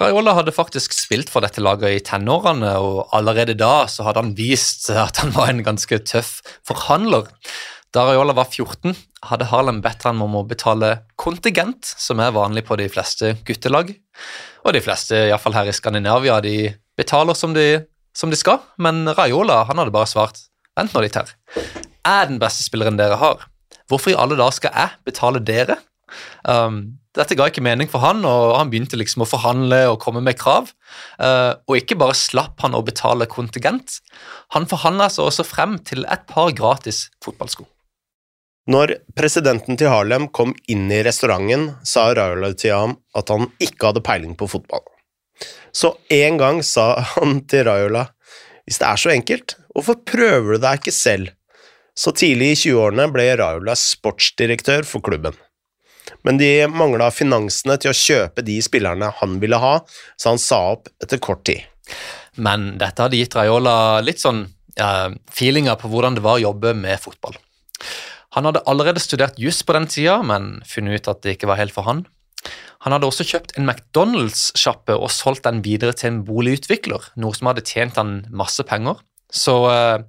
Raiola 0.01 0.33
hadde 0.35 0.51
faktisk 0.51 0.91
spilt 0.91 1.29
for 1.31 1.45
dette 1.45 1.63
laget 1.63 1.95
i 1.95 2.03
tenårene, 2.03 2.73
og 2.83 3.13
allerede 3.15 3.55
da 3.55 3.85
så 3.91 4.03
hadde 4.07 4.23
han 4.25 4.33
vist 4.35 4.89
at 4.91 5.21
han 5.23 5.31
var 5.35 5.53
en 5.53 5.63
ganske 5.63 6.01
tøff 6.03 6.41
forhandler. 6.67 7.29
Da 7.95 8.03
Raiola 8.09 8.35
var 8.35 8.49
14, 8.51 8.91
hadde 9.29 9.47
Harlem 9.53 9.79
bedt 9.85 10.03
ham 10.03 10.19
om 10.25 10.35
å 10.35 10.43
betale 10.47 11.05
kontingent, 11.21 11.87
som 11.87 12.19
er 12.19 12.35
vanlig 12.35 12.65
på 12.67 12.75
de 12.81 12.89
fleste 12.91 13.37
guttelag. 13.47 13.93
Og 14.67 14.75
de 14.75 14.83
fleste, 14.83 15.15
iallfall 15.29 15.55
her 15.55 15.71
i 15.71 15.75
Skandinavia, 15.75 16.41
de 16.43 16.73
betaler 16.99 17.37
som 17.39 17.55
de 17.55 17.85
som 18.15 18.31
de 18.31 18.39
skal, 18.39 18.61
men 18.79 19.05
Raiola 19.15 19.63
han 19.69 19.79
hadde 19.79 19.95
bare 19.95 20.07
svart 20.11 20.43
vent 20.75 20.93
nå 20.95 21.03
litt 21.03 21.15
her. 21.19 21.31
Jeg 21.55 22.11
er 22.11 22.29
den 22.29 22.39
beste 22.39 22.63
spilleren 22.67 22.99
dere 22.99 23.19
har. 23.19 23.47
Hvorfor 23.91 24.11
i 24.11 24.19
alle 24.19 24.37
dager 24.39 24.55
skal 24.55 24.75
jeg 24.75 25.07
betale 25.07 25.41
dere? 25.43 25.79
Um, 26.43 26.97
dette 27.15 27.37
ga 27.37 27.47
ikke 27.49 27.63
mening 27.63 27.89
for 27.91 28.03
han, 28.03 28.23
og 28.27 28.57
han 28.59 28.71
begynte 28.71 28.99
liksom 28.99 29.23
å 29.23 29.29
forhandle 29.29 29.85
og 29.91 30.01
komme 30.03 30.23
med 30.23 30.37
krav. 30.39 30.71
Uh, 31.19 31.55
og 31.67 31.79
ikke 31.79 31.97
bare 31.99 32.17
slapp 32.17 32.63
han 32.65 32.75
å 32.75 32.83
betale 32.85 33.29
kontingent, 33.31 33.99
han 34.55 34.67
forhandla 34.69 35.09
seg 35.11 35.29
også 35.29 35.47
frem 35.47 35.79
til 35.87 36.05
et 36.11 36.27
par 36.29 36.51
gratis 36.55 37.07
fotballsko. 37.23 37.67
Når 38.71 38.95
presidenten 39.13 39.77
til 39.77 39.91
Harlem 39.93 40.25
kom 40.33 40.55
inn 40.71 40.87
i 40.89 41.03
restauranten, 41.05 41.75
sa 41.85 42.07
Raula 42.17 42.49
til 42.57 42.73
ham 42.73 42.95
at 43.13 43.29
han 43.29 43.51
ikke 43.61 43.91
hadde 43.91 44.01
peiling 44.05 44.33
på 44.37 44.49
fotball. 44.49 44.81
Så 45.75 45.93
en 46.09 46.39
gang 46.41 46.63
sa 46.65 46.95
han 47.13 47.41
til 47.51 47.67
Raula 47.67 48.07
Hvis 48.65 48.79
det 48.81 48.87
er 48.87 48.97
så 48.97 49.11
enkelt, 49.13 49.53
hvorfor 49.75 49.99
prøver 50.09 50.55
du 50.55 50.63
deg 50.63 50.79
ikke 50.79 50.95
selv? 50.95 51.33
Så 51.93 52.15
tidlig 52.17 52.55
i 52.55 52.57
20-årene 52.63 53.05
ble 53.13 53.27
Raula 53.37 53.75
sportsdirektør 53.77 54.87
for 54.89 55.05
klubben. 55.05 55.37
Men 56.25 56.39
de 56.41 56.49
mangla 56.71 57.09
finansene 57.13 57.77
til 57.81 57.91
å 57.91 57.97
kjøpe 57.97 58.43
de 58.45 58.57
spillerne 58.63 59.11
han 59.21 59.39
ville 59.41 59.59
ha, 59.61 59.77
så 60.17 60.33
han 60.33 60.41
sa 60.41 60.61
opp 60.75 60.89
etter 61.03 61.21
kort 61.23 61.45
tid. 61.47 61.65
Men 62.35 62.75
dette 62.81 63.05
hadde 63.05 63.19
gitt 63.19 63.35
Raiola 63.37 64.01
litt 64.03 64.21
sånn 64.21 64.43
uh, 64.81 65.09
feelinger 65.31 65.77
på 65.79 65.91
hvordan 65.91 66.17
det 66.17 66.25
var 66.25 66.39
å 66.39 66.45
jobbe 66.47 66.75
med 66.77 66.99
fotball. 67.01 67.37
Han 68.35 68.49
hadde 68.49 68.65
allerede 68.67 68.99
studert 68.99 69.39
juss 69.39 69.61
på 69.63 69.75
den 69.77 69.87
tida, 69.87 70.19
men 70.25 70.59
funnet 70.67 70.99
ut 70.99 71.11
at 71.13 71.23
det 71.23 71.37
ikke 71.37 71.49
var 71.49 71.61
helt 71.61 71.75
for 71.75 71.87
han. 71.87 72.03
Han 72.83 72.93
hadde 72.93 73.07
også 73.07 73.25
kjøpt 73.25 73.55
en 73.57 73.65
McDonald's-sjappe 73.65 74.97
og 74.99 75.09
solgt 75.13 75.47
den 75.47 75.63
videre 75.65 75.95
til 75.97 76.11
en 76.11 76.23
boligutvikler, 76.27 77.07
noe 77.17 77.33
som 77.37 77.49
hadde 77.49 77.63
tjent 77.65 77.97
han 77.97 78.19
masse 78.29 78.61
penger. 78.67 78.99
Så 79.31 79.55
uh, 79.65 80.03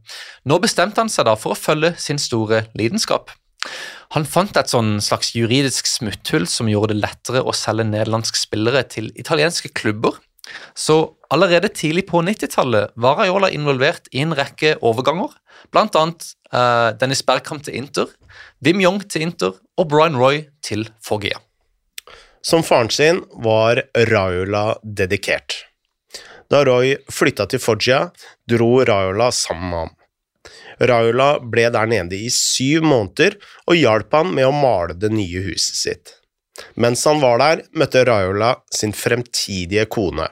nå 0.45 0.59
bestemte 0.63 1.01
han 1.01 1.11
seg 1.13 1.29
da 1.29 1.37
for 1.39 1.55
å 1.55 1.59
følge 1.59 1.95
sin 2.03 2.21
store 2.21 2.67
lidenskap. 2.77 3.31
Han 4.15 4.27
fant 4.29 4.57
et 4.57 4.71
sånn 4.71 5.01
slags 5.05 5.33
juridisk 5.37 5.89
smutthull 5.91 6.47
som 6.51 6.71
gjorde 6.71 6.95
det 6.95 7.03
lettere 7.03 7.43
å 7.43 7.55
selge 7.57 7.89
nederlandske 7.89 8.39
spillere 8.39 8.85
til 8.93 9.11
italienske 9.19 9.73
klubber. 9.77 10.21
Så 10.79 11.17
allerede 11.35 11.73
tidlig 11.75 12.07
på 12.11 12.23
90-tallet 12.23 12.95
var 12.95 13.19
Raiola 13.19 13.51
involvert 13.51 14.07
i 14.15 14.23
en 14.23 14.35
rekke 14.37 14.77
overganger, 14.79 15.33
bl.a. 15.75 16.05
Uh, 16.55 16.93
Dennis 17.01 17.25
Bergkamp 17.27 17.65
til 17.67 17.75
Inter, 17.81 18.13
Wim 18.63 18.81
Jong 18.85 19.03
til 19.11 19.27
Inter 19.27 19.57
og 19.77 19.89
Brian 19.91 20.19
Roy 20.19 20.45
til 20.63 20.87
Foggia. 21.03 21.41
Som 22.47 22.63
faren 22.63 22.93
sin 22.95 23.25
var 23.43 23.83
Raiola 24.07 24.77
dedikert. 24.83 25.65
Da 26.47 26.63
Roy 26.63 26.95
flytta 27.11 27.49
til 27.51 27.59
Foggia, 27.59 28.05
dro 28.47 28.85
Raiola 28.87 29.33
sammen 29.35 29.71
med 29.73 29.81
ham. 29.83 29.95
Raiola 30.81 31.37
ble 31.41 31.69
der 31.73 31.89
nede 31.91 32.19
i 32.19 32.31
syv 32.33 32.85
måneder 32.85 33.39
og 33.67 33.79
hjalp 33.79 34.15
han 34.17 34.33
med 34.37 34.49
å 34.49 34.55
male 34.55 34.97
det 34.99 35.13
nye 35.15 35.45
huset 35.49 35.81
sitt. 35.81 36.15
Mens 36.81 37.05
han 37.09 37.21
var 37.21 37.41
der, 37.43 37.63
møtte 37.77 38.05
Raiola 38.09 38.55
sin 38.73 38.95
fremtidige 38.97 39.85
kone, 39.93 40.29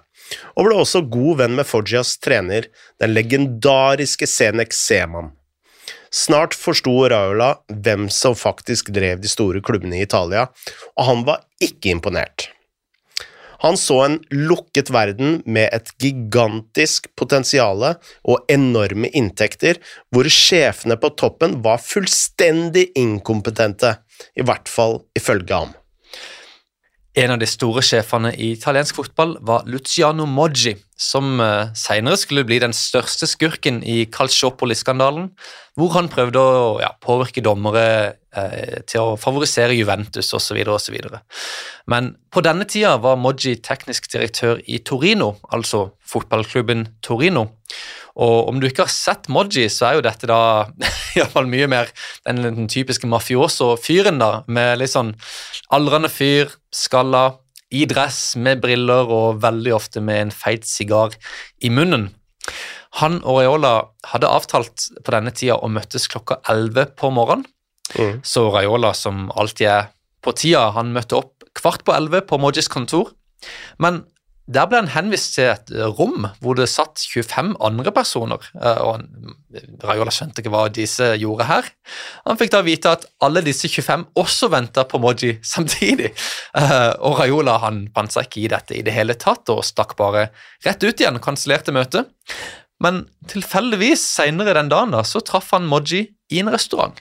og 0.57 0.69
ble 0.69 0.77
også 0.81 1.05
god 1.13 1.41
venn 1.43 1.57
med 1.59 1.69
Foggias 1.69 2.17
trener, 2.25 2.71
den 3.01 3.13
legendariske 3.13 4.29
Senek 4.29 4.73
Seman. 4.77 5.35
Snart 6.15 6.55
forsto 6.57 6.95
Raiola 7.11 7.51
hvem 7.69 8.09
som 8.13 8.37
faktisk 8.39 8.93
drev 8.95 9.21
de 9.21 9.29
store 9.29 9.61
klubbene 9.65 9.99
i 9.99 10.05
Italia, 10.07 10.47
og 10.97 11.09
han 11.11 11.25
var 11.29 11.45
ikke 11.65 11.93
imponert. 11.93 12.54
Han 13.65 13.79
så 13.81 13.95
en 14.05 14.19
lukket 14.29 14.91
verden 14.93 15.39
med 15.49 15.73
et 15.73 15.89
gigantisk 16.03 17.09
potensial 17.17 17.81
og 17.89 18.51
enorme 18.53 19.09
inntekter, 19.17 19.81
hvor 20.13 20.29
sjefene 20.29 20.99
på 21.01 21.15
toppen 21.17 21.63
var 21.65 21.81
fullstendig 21.81 22.91
inkompetente, 23.01 23.95
i 24.37 24.45
hvert 24.45 24.69
fall 24.69 25.01
ifølge 25.17 25.63
ham. 25.63 25.73
En 27.17 27.33
av 27.33 27.41
de 27.41 27.49
store 27.49 27.81
sjefene 27.87 28.35
i 28.37 28.53
italiensk 28.53 29.01
fotball 29.01 29.39
var 29.41 29.65
Luciano 29.71 30.27
Moggi, 30.29 30.75
som 30.97 31.41
uh, 31.43 31.73
senere 31.75 32.19
skulle 32.21 32.45
bli 32.47 32.61
den 32.63 32.75
største 32.77 33.27
skurken 33.27 33.81
i 33.83 34.05
Calciopoli-skandalen, 34.15 35.31
hvor 35.75 35.91
han 35.97 36.11
prøvde 36.13 36.39
å 36.39 36.77
ja, 36.83 36.93
påvirke 37.03 37.43
dommere 37.43 37.87
uh, 38.37 38.79
til 38.87 39.03
å 39.03 39.19
favorisere 39.19 39.75
Juventus 39.75 40.31
osv. 40.37 40.61
Men 41.91 42.15
på 42.31 42.45
denne 42.47 42.69
tida 42.71 42.95
var 43.03 43.19
Moggi 43.19 43.57
teknisk 43.59 44.07
direktør 44.15 44.63
i 44.71 44.81
Torino, 44.87 45.35
altså 45.51 45.89
fotballklubben 46.07 46.89
Torino. 47.03 47.49
Og 48.15 48.49
om 48.49 48.61
du 48.63 48.69
ikke 48.69 48.87
har 48.87 48.93
sett 48.95 49.27
Moji, 49.33 49.67
så 49.73 49.89
er 49.89 49.97
jo 49.99 50.05
dette 50.07 50.29
da 50.31 50.41
iallfall 51.19 51.49
mye 51.51 51.67
mer 51.71 51.91
den, 52.27 52.45
den 52.47 52.69
typiske 52.71 53.11
mafioso-fyren, 53.11 54.21
da, 54.23 54.45
med 54.47 54.79
litt 54.79 54.95
sånn 54.95 55.15
aldrende 55.75 56.11
fyr, 56.13 56.53
skalla, 56.75 57.33
i 57.75 57.85
dress, 57.91 58.37
med 58.37 58.63
briller 58.63 59.11
og 59.11 59.41
veldig 59.43 59.75
ofte 59.75 60.03
med 60.05 60.29
en 60.29 60.35
feit 60.35 60.67
sigar 60.69 61.17
i 61.65 61.73
munnen. 61.75 62.11
Han 63.01 63.19
og 63.25 63.41
Raiola 63.41 63.75
hadde 64.13 64.31
avtalt 64.31 64.87
på 65.03 65.15
denne 65.15 65.33
tida 65.35 65.59
å 65.59 65.71
møttes 65.73 66.07
klokka 66.13 66.39
11 66.51 66.95
på 67.01 67.11
morgenen. 67.15 67.49
Mm. 67.99 68.21
Så 68.25 68.47
Raiola, 68.55 68.95
som 68.97 69.27
alltid 69.35 69.69
er 69.71 69.89
på 70.25 70.33
tida, 70.39 70.69
han 70.77 70.95
møtte 70.95 71.19
opp 71.19 71.49
kvart 71.59 71.85
på 71.87 71.95
11 71.95 72.27
på 72.31 72.39
Mojis 72.41 72.71
kontor. 72.71 73.11
Men 73.83 74.05
der 74.45 74.67
ble 74.69 74.83
han 74.83 74.91
henvist 74.93 75.39
til 75.39 75.47
et 75.49 75.71
rom 75.97 76.27
hvor 76.45 76.59
det 76.59 76.67
satt 76.69 77.01
25 77.01 77.55
andre 77.65 77.93
personer. 77.97 78.43
Eh, 78.61 78.81
og 78.85 79.07
Raiola 79.85 80.13
skjønte 80.13 80.43
ikke 80.43 80.53
hva 80.53 80.67
disse 80.69 81.15
gjorde 81.21 81.47
her. 81.49 81.71
Han 82.29 82.37
fikk 82.41 82.53
da 82.53 82.61
vite 82.67 82.93
at 82.93 83.07
alle 83.25 83.41
disse 83.47 83.71
25 83.73 84.05
også 84.21 84.51
venta 84.53 84.85
på 84.89 85.01
Moji 85.03 85.39
samtidig. 85.43 86.13
Eh, 86.55 86.93
og 87.03 87.17
Raiola 87.19 87.57
han 87.65 87.81
fant 87.97 88.15
seg 88.15 88.29
ikke 88.29 88.39
i 88.45 88.51
dette 88.53 88.77
i 88.79 88.83
det 88.87 88.93
hele 88.95 89.17
tatt 89.19 89.51
og 89.51 89.65
stakk 89.67 89.97
bare 89.99 90.29
rett 90.63 90.85
ut 90.85 91.01
igjen 91.03 91.19
kansellerte 91.23 91.75
møtet. 91.75 92.13
Men 92.85 93.01
tilfeldigvis 93.31 94.05
senere 94.07 94.55
den 94.55 94.71
dagen 94.71 94.95
da, 94.95 95.01
så 95.03 95.19
traff 95.27 95.51
han 95.51 95.67
Moji 95.67 96.05
i 96.31 96.39
en 96.39 96.53
restaurant. 96.55 97.01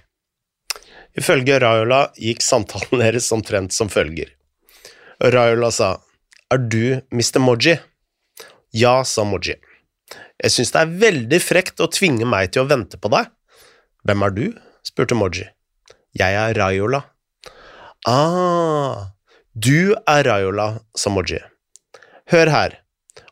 Ifølge 1.14 1.60
Raiola 1.62 2.08
gikk 2.18 2.42
samtalen 2.42 3.02
deres 3.04 3.30
omtrent 3.36 3.78
som 3.78 3.92
følger. 3.94 4.34
Raiola 5.22 5.70
sa 5.72 5.92
er 6.54 6.62
du 6.62 7.02
Mr. 7.14 7.40
Moji? 7.42 7.78
Ja, 8.74 9.02
sa 9.06 9.26
Moji. 9.26 9.56
Jeg 10.44 10.52
synes 10.52 10.74
det 10.74 10.82
er 10.82 10.94
veldig 11.06 11.40
frekt 11.42 11.82
å 11.82 11.90
tvinge 11.92 12.28
meg 12.30 12.52
til 12.54 12.64
å 12.64 12.70
vente 12.70 13.00
på 13.00 13.12
deg. 13.14 13.32
Hvem 14.04 14.26
er 14.28 14.36
du? 14.36 14.46
spurte 14.84 15.18
Moji. 15.18 15.48
Jeg 16.20 16.38
er 16.38 16.58
Rayola. 16.60 17.04
Ah, 18.10 19.14
du 19.56 19.96
er 19.96 20.26
Rayola, 20.28 20.68
sa 20.98 21.14
Moji. 21.14 21.40
Hør 22.34 22.52
her, 22.52 22.76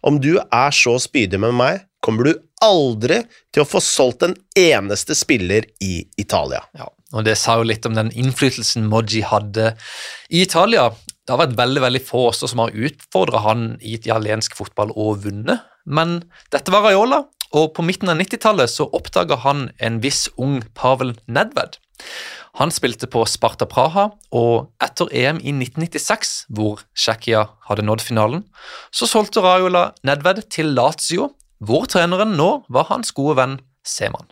om 0.01 0.19
du 0.23 0.37
er 0.39 0.73
så 0.75 0.95
spydig 1.01 1.41
med 1.43 1.53
meg, 1.57 1.83
kommer 2.01 2.29
du 2.29 2.33
aldri 2.63 3.21
til 3.53 3.63
å 3.63 3.67
få 3.67 3.81
solgt 3.83 4.25
en 4.25 4.35
eneste 4.57 5.15
spiller 5.17 5.67
i 5.83 6.07
Italia. 6.21 6.63
Ja, 6.77 6.87
og 7.11 7.25
Det 7.27 7.35
sa 7.37 7.59
jo 7.59 7.67
litt 7.67 7.85
om 7.85 7.97
den 7.97 8.11
innflytelsen 8.15 8.87
Moji 8.89 9.21
hadde 9.27 9.75
i 10.29 10.41
Italia. 10.45 10.89
Det 11.31 11.37
har 11.37 11.45
vært 11.45 11.59
veldig 11.61 11.79
veldig 11.79 11.99
få 12.03 12.21
også 12.27 12.47
som 12.51 12.59
har 12.59 12.73
utfordra 12.75 13.39
han 13.45 13.61
i 13.79 13.93
italiensk 13.95 14.51
fotball 14.57 14.89
og 14.99 15.21
vunnet, 15.23 15.61
men 15.87 16.17
dette 16.51 16.73
var 16.73 16.83
Raiola, 16.83 17.21
og 17.55 17.69
på 17.77 17.85
midten 17.87 18.11
av 18.11 18.17
90-tallet 18.19 18.67
så 18.67 18.89
oppdaga 18.91 19.37
han 19.45 19.69
en 19.79 20.01
viss 20.03 20.25
ung 20.35 20.57
Pavel 20.75 21.13
Nedved. 21.31 21.77
Han 22.59 22.75
spilte 22.75 23.07
på 23.07 23.23
Sparta 23.31 23.63
Praha, 23.63 24.09
og 24.35 24.83
etter 24.83 25.07
EM 25.21 25.39
i 25.39 25.53
1996, 25.55 26.33
hvor 26.51 26.83
Tsjekkia 26.99 27.45
hadde 27.69 27.87
nådd 27.87 28.03
finalen, 28.03 28.43
så 28.91 29.07
solgte 29.07 29.39
Raiola 29.47 29.85
Nedved 30.03 30.43
til 30.51 30.75
Lazio, 30.75 31.29
hvor 31.63 31.87
treneren 31.87 32.35
nå 32.35 32.49
var 32.67 32.91
hans 32.91 33.15
gode 33.15 33.39
venn 33.39 33.55
Seman. 33.87 34.27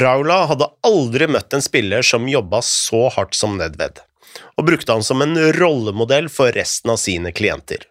Raula 0.00 0.46
hadde 0.48 0.72
aldri 0.88 1.28
møtt 1.28 1.52
en 1.52 1.68
spiller 1.68 2.00
som 2.00 2.24
jobba 2.24 2.64
så 2.64 3.10
hardt 3.12 3.36
som 3.36 3.60
Nedved 3.60 4.00
og 4.58 4.66
brukte 4.68 4.94
han 4.96 5.04
som 5.06 5.22
en 5.24 5.36
rollemodell 5.58 6.30
for 6.32 6.54
resten 6.56 6.94
av 6.94 7.00
sine 7.02 7.32
klienter. 7.34 7.84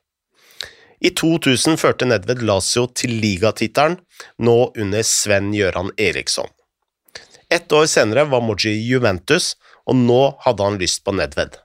I 1.04 1.12
2000 1.20 1.76
førte 1.82 2.08
Nedved 2.08 2.44
Lazio 2.48 2.86
til 2.96 3.18
ligatittelen, 3.20 3.98
nå 4.40 4.58
under 4.80 5.04
Sven-Gøran 5.04 5.92
Eriksson. 6.00 6.48
Ett 7.52 7.72
år 7.76 7.90
senere 7.92 8.24
var 8.32 8.42
Moji 8.42 8.72
Juventus, 8.88 9.54
og 9.86 10.00
nå 10.00 10.22
hadde 10.46 10.64
han 10.64 10.80
lyst 10.80 11.04
på 11.04 11.12
Nedved. 11.14 11.60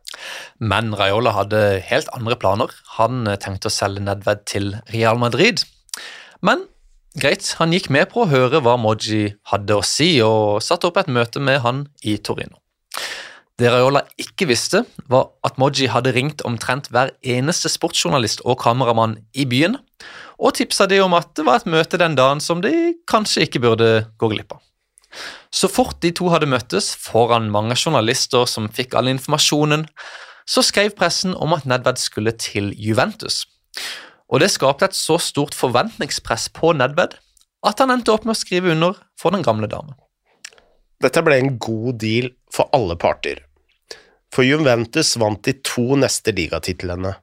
Men 0.58 0.90
Raiola 0.98 1.32
hadde 1.36 1.60
helt 1.86 2.10
andre 2.16 2.36
planer. 2.40 2.72
Han 2.98 3.22
tenkte 3.40 3.70
å 3.70 3.72
selge 3.72 4.02
Nedved 4.02 4.42
til 4.50 4.72
Real 4.90 5.20
Madrid. 5.22 5.62
Men 6.42 6.66
greit, 7.14 7.54
han 7.60 7.72
gikk 7.74 7.88
med 7.94 8.10
på 8.10 8.24
å 8.24 8.30
høre 8.30 8.60
hva 8.64 8.74
Moji 8.80 9.36
hadde 9.52 9.78
å 9.78 9.86
si, 9.86 10.16
og 10.24 10.58
satte 10.66 10.90
opp 10.90 10.98
et 11.00 11.12
møte 11.14 11.42
med 11.42 11.62
han 11.64 11.86
i 12.02 12.18
Torino. 12.18 12.58
Det 13.58 13.66
Raiola 13.72 14.04
ikke 14.22 14.46
visste, 14.46 14.84
var 15.10 15.32
at 15.42 15.56
Moji 15.58 15.88
hadde 15.90 16.12
ringt 16.14 16.44
omtrent 16.46 16.92
hver 16.94 17.10
eneste 17.26 17.66
sportsjournalist 17.72 18.44
og 18.46 18.60
kameramann 18.62 19.16
i 19.34 19.48
byen, 19.50 19.74
og 20.38 20.54
tipsa 20.54 20.86
de 20.86 21.00
om 21.02 21.16
at 21.18 21.32
det 21.34 21.42
var 21.48 21.58
et 21.58 21.66
møte 21.66 21.98
den 21.98 22.14
dagen 22.14 22.38
som 22.38 22.62
de 22.62 22.94
kanskje 23.10 23.48
ikke 23.48 23.64
burde 23.64 23.88
gå 24.14 24.30
glipp 24.30 24.54
av. 24.54 24.62
Så 25.50 25.66
fort 25.72 25.98
de 26.04 26.12
to 26.14 26.28
hadde 26.30 26.46
møttes 26.46 26.92
foran 27.02 27.48
mange 27.50 27.74
journalister 27.74 28.46
som 28.46 28.68
fikk 28.70 28.94
all 28.94 29.10
informasjonen, 29.10 29.88
så 30.46 30.62
skrev 30.62 30.94
pressen 30.94 31.34
om 31.34 31.56
at 31.56 31.66
Nedved 31.66 31.98
skulle 31.98 32.36
til 32.38 32.70
Juventus. 32.78 33.42
Og 34.30 34.38
det 34.44 34.52
skapte 34.54 34.86
et 34.86 34.94
så 34.94 35.18
stort 35.18 35.56
forventningspress 35.56 36.46
på 36.54 36.76
Nedved 36.78 37.18
at 37.66 37.82
han 37.82 37.90
endte 37.90 38.14
opp 38.14 38.28
med 38.28 38.36
å 38.36 38.38
skrive 38.38 38.70
under 38.76 39.02
for 39.18 39.34
den 39.34 39.42
gamle 39.42 39.66
damen. 39.66 39.98
Dette 41.02 41.22
ble 41.26 41.40
en 41.42 41.58
god 41.58 41.98
deal 41.98 42.30
for 42.54 42.70
alle 42.74 42.94
parter. 42.98 43.47
For 44.34 44.44
Juventus 44.44 45.16
vant 45.16 45.40
de 45.44 45.54
to 45.64 45.96
neste 46.00 46.34
ligatitlene, 46.36 47.14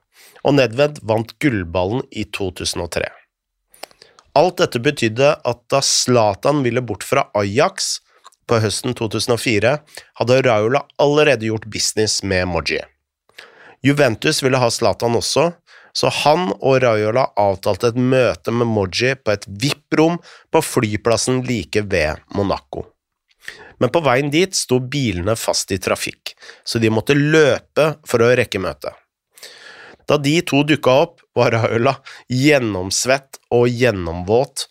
og 0.46 0.58
Nedved 0.58 1.00
vant 1.06 1.32
gullballen 1.42 2.02
i 2.10 2.26
2003. 2.34 3.06
Alt 4.36 4.58
dette 4.60 4.82
betydde 4.84 5.30
at 5.48 5.62
da 5.72 5.80
Zlatan 5.80 6.60
ville 6.66 6.82
bort 6.84 7.06
fra 7.06 7.28
Ajax 7.38 7.96
på 8.46 8.58
høsten 8.62 8.94
2004, 8.94 9.78
hadde 10.20 10.42
Raiola 10.44 10.82
allerede 11.02 11.48
gjort 11.48 11.70
business 11.72 12.22
med 12.22 12.46
Moji. 12.50 12.82
Juventus 13.86 14.42
ville 14.42 14.60
ha 14.60 14.68
Zlatan 14.70 15.16
også, 15.18 15.50
så 15.96 16.10
han 16.12 16.50
og 16.58 16.82
Raiola 16.84 17.30
avtalte 17.40 17.90
et 17.92 17.96
møte 17.98 18.52
med 18.52 18.68
Moji 18.68 19.14
på 19.16 19.32
et 19.32 19.46
VIP-rom 19.48 20.18
på 20.52 20.62
flyplassen 20.62 21.40
like 21.46 21.86
ved 21.88 22.20
Monaco. 22.36 22.84
Men 23.82 23.92
på 23.92 24.00
veien 24.04 24.30
dit 24.32 24.54
sto 24.56 24.78
bilene 24.80 25.36
fast 25.36 25.72
i 25.74 25.80
trafikk, 25.82 26.34
så 26.64 26.80
de 26.80 26.92
måtte 26.92 27.16
løpe 27.16 27.90
for 28.08 28.24
å 28.24 28.30
rekke 28.38 28.62
møtet. 28.62 28.94
Da 30.06 30.18
de 30.22 30.38
to 30.46 30.62
dukka 30.62 30.92
opp, 31.02 31.22
var 31.36 31.52
Raiola 31.52 31.96
gjennomsvett 32.30 33.40
og 33.52 33.66
gjennomvåt. 33.68 34.68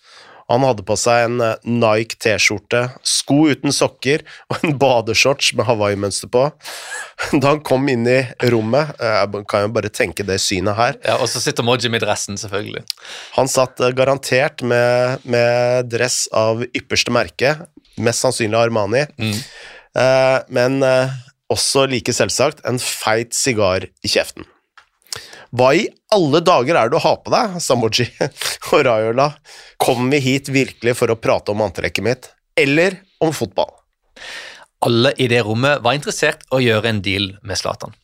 Han 0.52 0.62
hadde 0.62 0.84
på 0.86 0.94
seg 1.00 1.24
en 1.26 1.40
eh, 1.42 1.56
Nike 1.66 2.20
T-skjorte, 2.22 2.84
sko 3.02 3.48
uten 3.50 3.74
sokker 3.74 4.22
og 4.54 4.60
en 4.68 4.76
badeshorts 4.82 5.54
med 5.58 5.66
Hawaii-mønster 5.66 6.30
på. 6.30 6.44
Da 7.42 7.54
han 7.54 7.62
kom 7.66 7.88
inn 7.90 8.06
i 8.12 8.20
rommet, 8.52 8.92
eh, 9.02 9.16
jeg 9.24 9.46
kan 9.50 9.66
jo 9.66 9.72
bare 9.78 9.90
tenke 9.90 10.26
det 10.28 10.36
synet 10.44 10.76
her 10.78 10.98
Ja, 11.00 11.16
Og 11.24 11.30
så 11.32 11.40
sitter 11.42 11.66
Mojim 11.66 11.96
i 11.98 12.02
dressen, 12.04 12.38
selvfølgelig. 12.38 12.84
Han 13.40 13.50
satt 13.50 13.82
eh, 13.82 13.94
garantert 13.98 14.62
med, 14.62 15.24
med 15.26 15.90
dress 15.90 16.26
av 16.36 16.62
ypperste 16.76 17.14
merke, 17.16 17.56
mest 17.98 18.26
sannsynlig 18.26 18.60
Armani, 18.60 19.06
Mm. 19.18 19.38
men 20.52 20.82
også 21.48 21.86
like 21.88 22.12
selvsagt 22.12 22.60
en 22.68 22.76
feit 22.84 23.32
sigar 23.38 23.86
i 24.04 24.10
kjeften. 24.12 24.44
Hva 25.56 25.70
i 25.78 25.86
alle 26.12 26.42
dager 26.44 26.76
er 26.76 26.90
det 26.90 26.98
du 26.98 27.04
har 27.04 27.20
på 27.24 27.32
deg, 27.32 27.58
sa 27.64 27.78
Moji 27.80 28.08
og 28.74 28.82
Raiola. 28.88 29.30
Kom 29.80 30.10
vi 30.12 30.20
hit 30.24 30.50
virkelig 30.52 30.98
for 31.00 31.12
å 31.12 31.20
prate 31.20 31.54
om 31.54 31.64
antrekket 31.64 32.04
mitt, 32.04 32.32
eller 32.60 32.98
om 33.24 33.32
fotball? 33.36 33.72
Alle 34.86 35.14
i 35.22 35.30
det 35.32 35.46
rommet 35.48 35.84
var 35.86 35.96
interessert 35.96 36.44
i 36.50 36.58
å 36.58 36.64
gjøre 36.64 36.92
en 36.92 37.00
deal 37.06 37.30
med 37.46 37.60
Zlatan. 37.62 37.96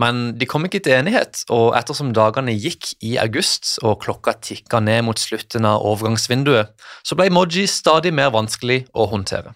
Men 0.00 0.32
de 0.38 0.46
kom 0.48 0.64
ikke 0.66 0.80
til 0.82 0.96
enighet, 0.96 1.44
og 1.54 1.76
ettersom 1.78 2.10
dagene 2.16 2.54
gikk 2.56 2.92
i 3.04 3.14
august 3.20 3.76
og 3.84 4.00
klokka 4.02 4.34
tikka 4.42 4.80
ned 4.82 5.04
mot 5.06 5.20
slutten 5.20 5.68
av 5.68 5.84
overgangsvinduet, 5.86 6.74
så 7.06 7.18
ble 7.18 7.28
Moji 7.34 7.66
stadig 7.70 8.14
mer 8.16 8.32
vanskelig 8.34 8.84
å 8.96 9.06
håndtere. 9.12 9.54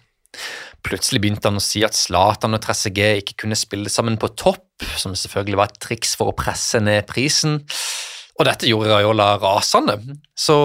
Plutselig 0.83 1.21
begynte 1.23 1.47
han 1.47 1.59
å 1.59 1.63
si 1.63 1.83
at 1.85 1.95
Zlatan 1.95 2.57
og 2.57 2.61
Trezeguet 2.65 3.21
ikke 3.21 3.43
kunne 3.45 3.57
spille 3.59 3.91
sammen 3.91 4.17
på 4.19 4.33
topp, 4.39 4.83
som 4.99 5.15
selvfølgelig 5.15 5.59
var 5.59 5.71
et 5.71 5.79
triks 5.83 6.17
for 6.19 6.31
å 6.31 6.35
presse 6.35 6.81
ned 6.83 7.07
prisen. 7.07 7.61
Og 8.39 8.47
dette 8.49 8.67
gjorde 8.67 8.91
Raiola 8.91 9.35
rasende, 9.39 9.95
så 10.35 10.55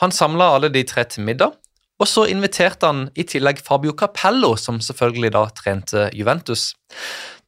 han 0.00 0.14
samla 0.14 0.52
alle 0.54 0.70
de 0.70 0.84
tre 0.86 1.06
til 1.08 1.26
middag. 1.26 1.56
Og 2.02 2.10
så 2.10 2.26
inviterte 2.30 2.90
han 2.90 3.06
i 3.18 3.24
tillegg 3.26 3.62
Fabio 3.64 3.94
Capello, 3.98 4.54
som 4.60 4.80
selvfølgelig 4.82 5.30
da 5.34 5.44
trente 5.56 6.08
Juventus. 6.14 6.72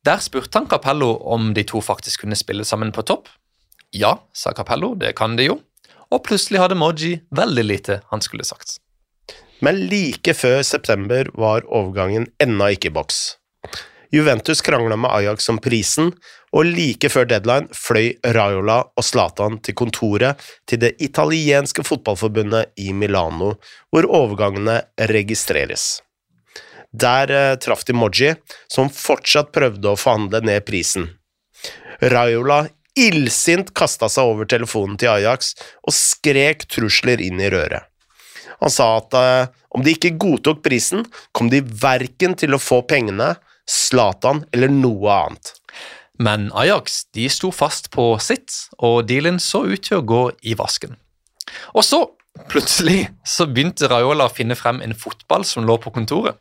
Der 0.06 0.22
spurte 0.22 0.60
han 0.60 0.68
Capello 0.70 1.16
om 1.26 1.50
de 1.54 1.66
to 1.66 1.82
faktisk 1.82 2.22
kunne 2.24 2.38
spille 2.38 2.64
sammen 2.64 2.92
på 2.94 3.04
topp. 3.06 3.28
Ja, 3.94 4.16
sa 4.32 4.54
Capello, 4.54 4.94
det 4.94 5.16
kan 5.18 5.36
de 5.38 5.50
jo. 5.50 5.60
Og 6.14 6.22
plutselig 6.26 6.62
hadde 6.62 6.78
Moji 6.78 7.16
veldig 7.34 7.66
lite 7.66 8.00
han 8.12 8.22
skulle 8.22 8.46
sagt. 8.46 8.78
Men 9.64 9.86
like 9.88 10.34
før 10.36 10.62
september 10.66 11.30
var 11.34 11.64
overgangen 11.72 12.28
ennå 12.42 12.74
ikke 12.74 12.90
i 12.90 12.96
boks. 12.96 13.20
Juventus 14.12 14.62
krangla 14.62 14.96
med 14.96 15.10
Ajax 15.10 15.48
om 15.50 15.58
prisen, 15.58 16.12
og 16.54 16.68
like 16.68 17.08
før 17.10 17.26
deadline 17.28 17.74
fløy 17.74 18.14
Raiola 18.36 18.78
og 18.96 19.04
Zlatan 19.04 19.58
til 19.64 19.76
kontoret 19.76 20.40
til 20.68 20.80
det 20.84 20.94
italienske 21.02 21.84
fotballforbundet 21.84 22.76
i 22.80 22.92
Milano, 22.96 23.56
hvor 23.90 24.08
overgangene 24.08 24.78
registreres. 25.10 26.00
Der 26.96 27.32
eh, 27.34 27.56
traff 27.60 27.84
de 27.84 27.96
Moji, 27.96 28.36
som 28.72 28.88
fortsatt 28.92 29.50
prøvde 29.52 29.90
å 29.90 29.98
forhandle 30.00 30.40
ned 30.46 30.64
prisen. 30.68 31.10
Raiola 32.00 32.62
illsint 32.96 33.74
kasta 33.76 34.08
seg 34.12 34.30
over 34.30 34.48
telefonen 34.48 34.96
til 35.00 35.12
Ajax 35.12 35.52
og 35.82 35.92
skrek 35.92 36.64
trusler 36.72 37.20
inn 37.20 37.42
i 37.42 37.50
røret. 37.52 37.90
Han 38.62 38.72
sa 38.72 38.88
at 39.00 39.16
uh, 39.16 39.52
om 39.76 39.84
de 39.84 39.92
ikke 39.96 40.16
godtok 40.20 40.62
prisen, 40.64 41.04
kom 41.36 41.50
de 41.52 41.60
verken 41.60 42.36
til 42.38 42.56
å 42.56 42.62
få 42.62 42.82
pengene, 42.88 43.34
Zlatan 43.66 44.44
eller 44.54 44.70
noe 44.70 45.10
annet. 45.10 45.50
Men 46.22 46.48
Ajax 46.56 47.02
de 47.16 47.26
sto 47.28 47.50
fast 47.52 47.90
på 47.92 48.12
sitt, 48.22 48.54
og 48.78 49.08
dealen 49.10 49.40
så 49.42 49.64
ut 49.66 49.82
til 49.84 49.98
å 49.98 50.06
gå 50.06 50.22
i 50.46 50.54
vasken. 50.56 50.94
Og 51.74 51.84
så, 51.84 52.00
plutselig, 52.50 53.08
så 53.26 53.48
begynte 53.50 53.90
Raiola 53.90 54.30
å 54.30 54.32
finne 54.32 54.56
frem 54.58 54.80
en 54.84 54.96
fotball 54.96 55.44
som 55.48 55.66
lå 55.68 55.76
på 55.82 55.92
kontoret. 55.92 56.38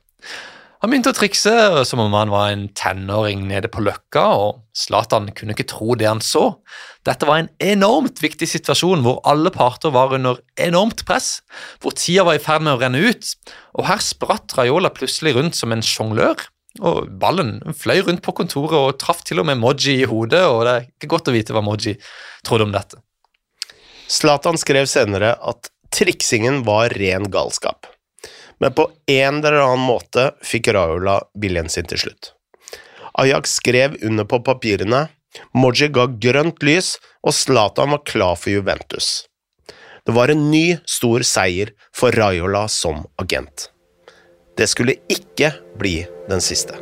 Han 0.85 0.91
begynte 0.93 1.15
å 1.15 1.17
trikse 1.17 1.51
som 1.89 1.97
om 2.03 2.13
han 2.13 2.29
var 2.29 2.51
en 2.53 2.67
tenåring 2.77 3.47
nede 3.49 3.71
på 3.73 3.81
Løkka, 3.81 4.21
og 4.37 4.59
Zlatan 4.77 5.31
kunne 5.33 5.55
ikke 5.55 5.65
tro 5.71 5.95
det 5.97 6.05
han 6.05 6.19
så. 6.21 6.59
Dette 7.09 7.25
var 7.25 7.39
en 7.41 7.49
enormt 7.57 8.21
viktig 8.21 8.45
situasjon 8.51 9.01
hvor 9.01 9.17
alle 9.25 9.49
parter 9.49 9.89
var 9.95 10.13
under 10.13 10.37
enormt 10.61 11.01
press, 11.09 11.39
hvor 11.81 11.95
tida 11.97 12.27
var 12.27 12.37
i 12.37 12.43
ferd 12.43 12.67
med 12.67 12.75
å 12.75 12.83
renne 12.83 13.01
ut, 13.01 13.31
og 13.73 13.89
her 13.89 14.05
spratt 14.05 14.53
Raiola 14.59 14.93
plutselig 14.93 15.33
rundt 15.39 15.57
som 15.57 15.73
en 15.73 15.81
sjonglør. 15.81 16.45
Og 16.85 17.09
ballen 17.17 17.63
fløy 17.73 18.03
rundt 18.05 18.21
på 18.21 18.37
kontoret 18.37 18.77
og 18.77 19.01
traff 19.01 19.25
til 19.25 19.41
og 19.41 19.49
med 19.49 19.57
Moji 19.57 19.97
i 20.03 20.05
hodet, 20.11 20.43
og 20.45 20.67
det 20.69 20.75
er 20.75 20.87
ikke 20.91 21.13
godt 21.15 21.33
å 21.33 21.37
vite 21.39 21.57
hva 21.57 21.65
Moji 21.65 21.95
trodde 22.45 22.69
om 22.69 22.77
dette. 22.77 23.01
Zlatan 24.05 24.61
skrev 24.61 24.85
senere 24.85 25.33
at 25.41 25.73
triksingen 25.97 26.61
var 26.69 26.93
ren 26.93 27.25
galskap, 27.33 27.89
men 28.59 28.73
på 28.73 28.87
en 29.11 29.41
eller 29.41 29.61
annen 29.63 29.85
måte 29.85 30.29
fikk 30.45 30.71
Raiola 30.75 31.19
viljen 31.41 31.69
sin 31.69 31.87
til 31.89 32.01
slutt. 32.05 32.31
Ajax 33.19 33.59
skrev 33.61 33.95
under 34.03 34.27
på 34.27 34.41
papirene, 34.43 35.05
Moji 35.55 35.89
ga 35.91 36.07
grønt 36.07 36.63
lys, 36.63 36.95
og 37.23 37.35
Zlatan 37.35 37.91
var 37.91 38.03
klar 38.07 38.35
for 38.39 38.53
Juventus. 38.53 39.27
Det 40.05 40.13
var 40.15 40.31
en 40.31 40.49
ny, 40.51 40.77
stor 40.87 41.25
seier 41.27 41.73
for 41.95 42.15
Raiola 42.15 42.67
som 42.71 43.03
agent. 43.21 43.69
Det 44.55 44.67
skulle 44.71 44.99
ikke 45.11 45.51
bli 45.79 45.97
den 46.29 46.43
siste. 46.43 46.77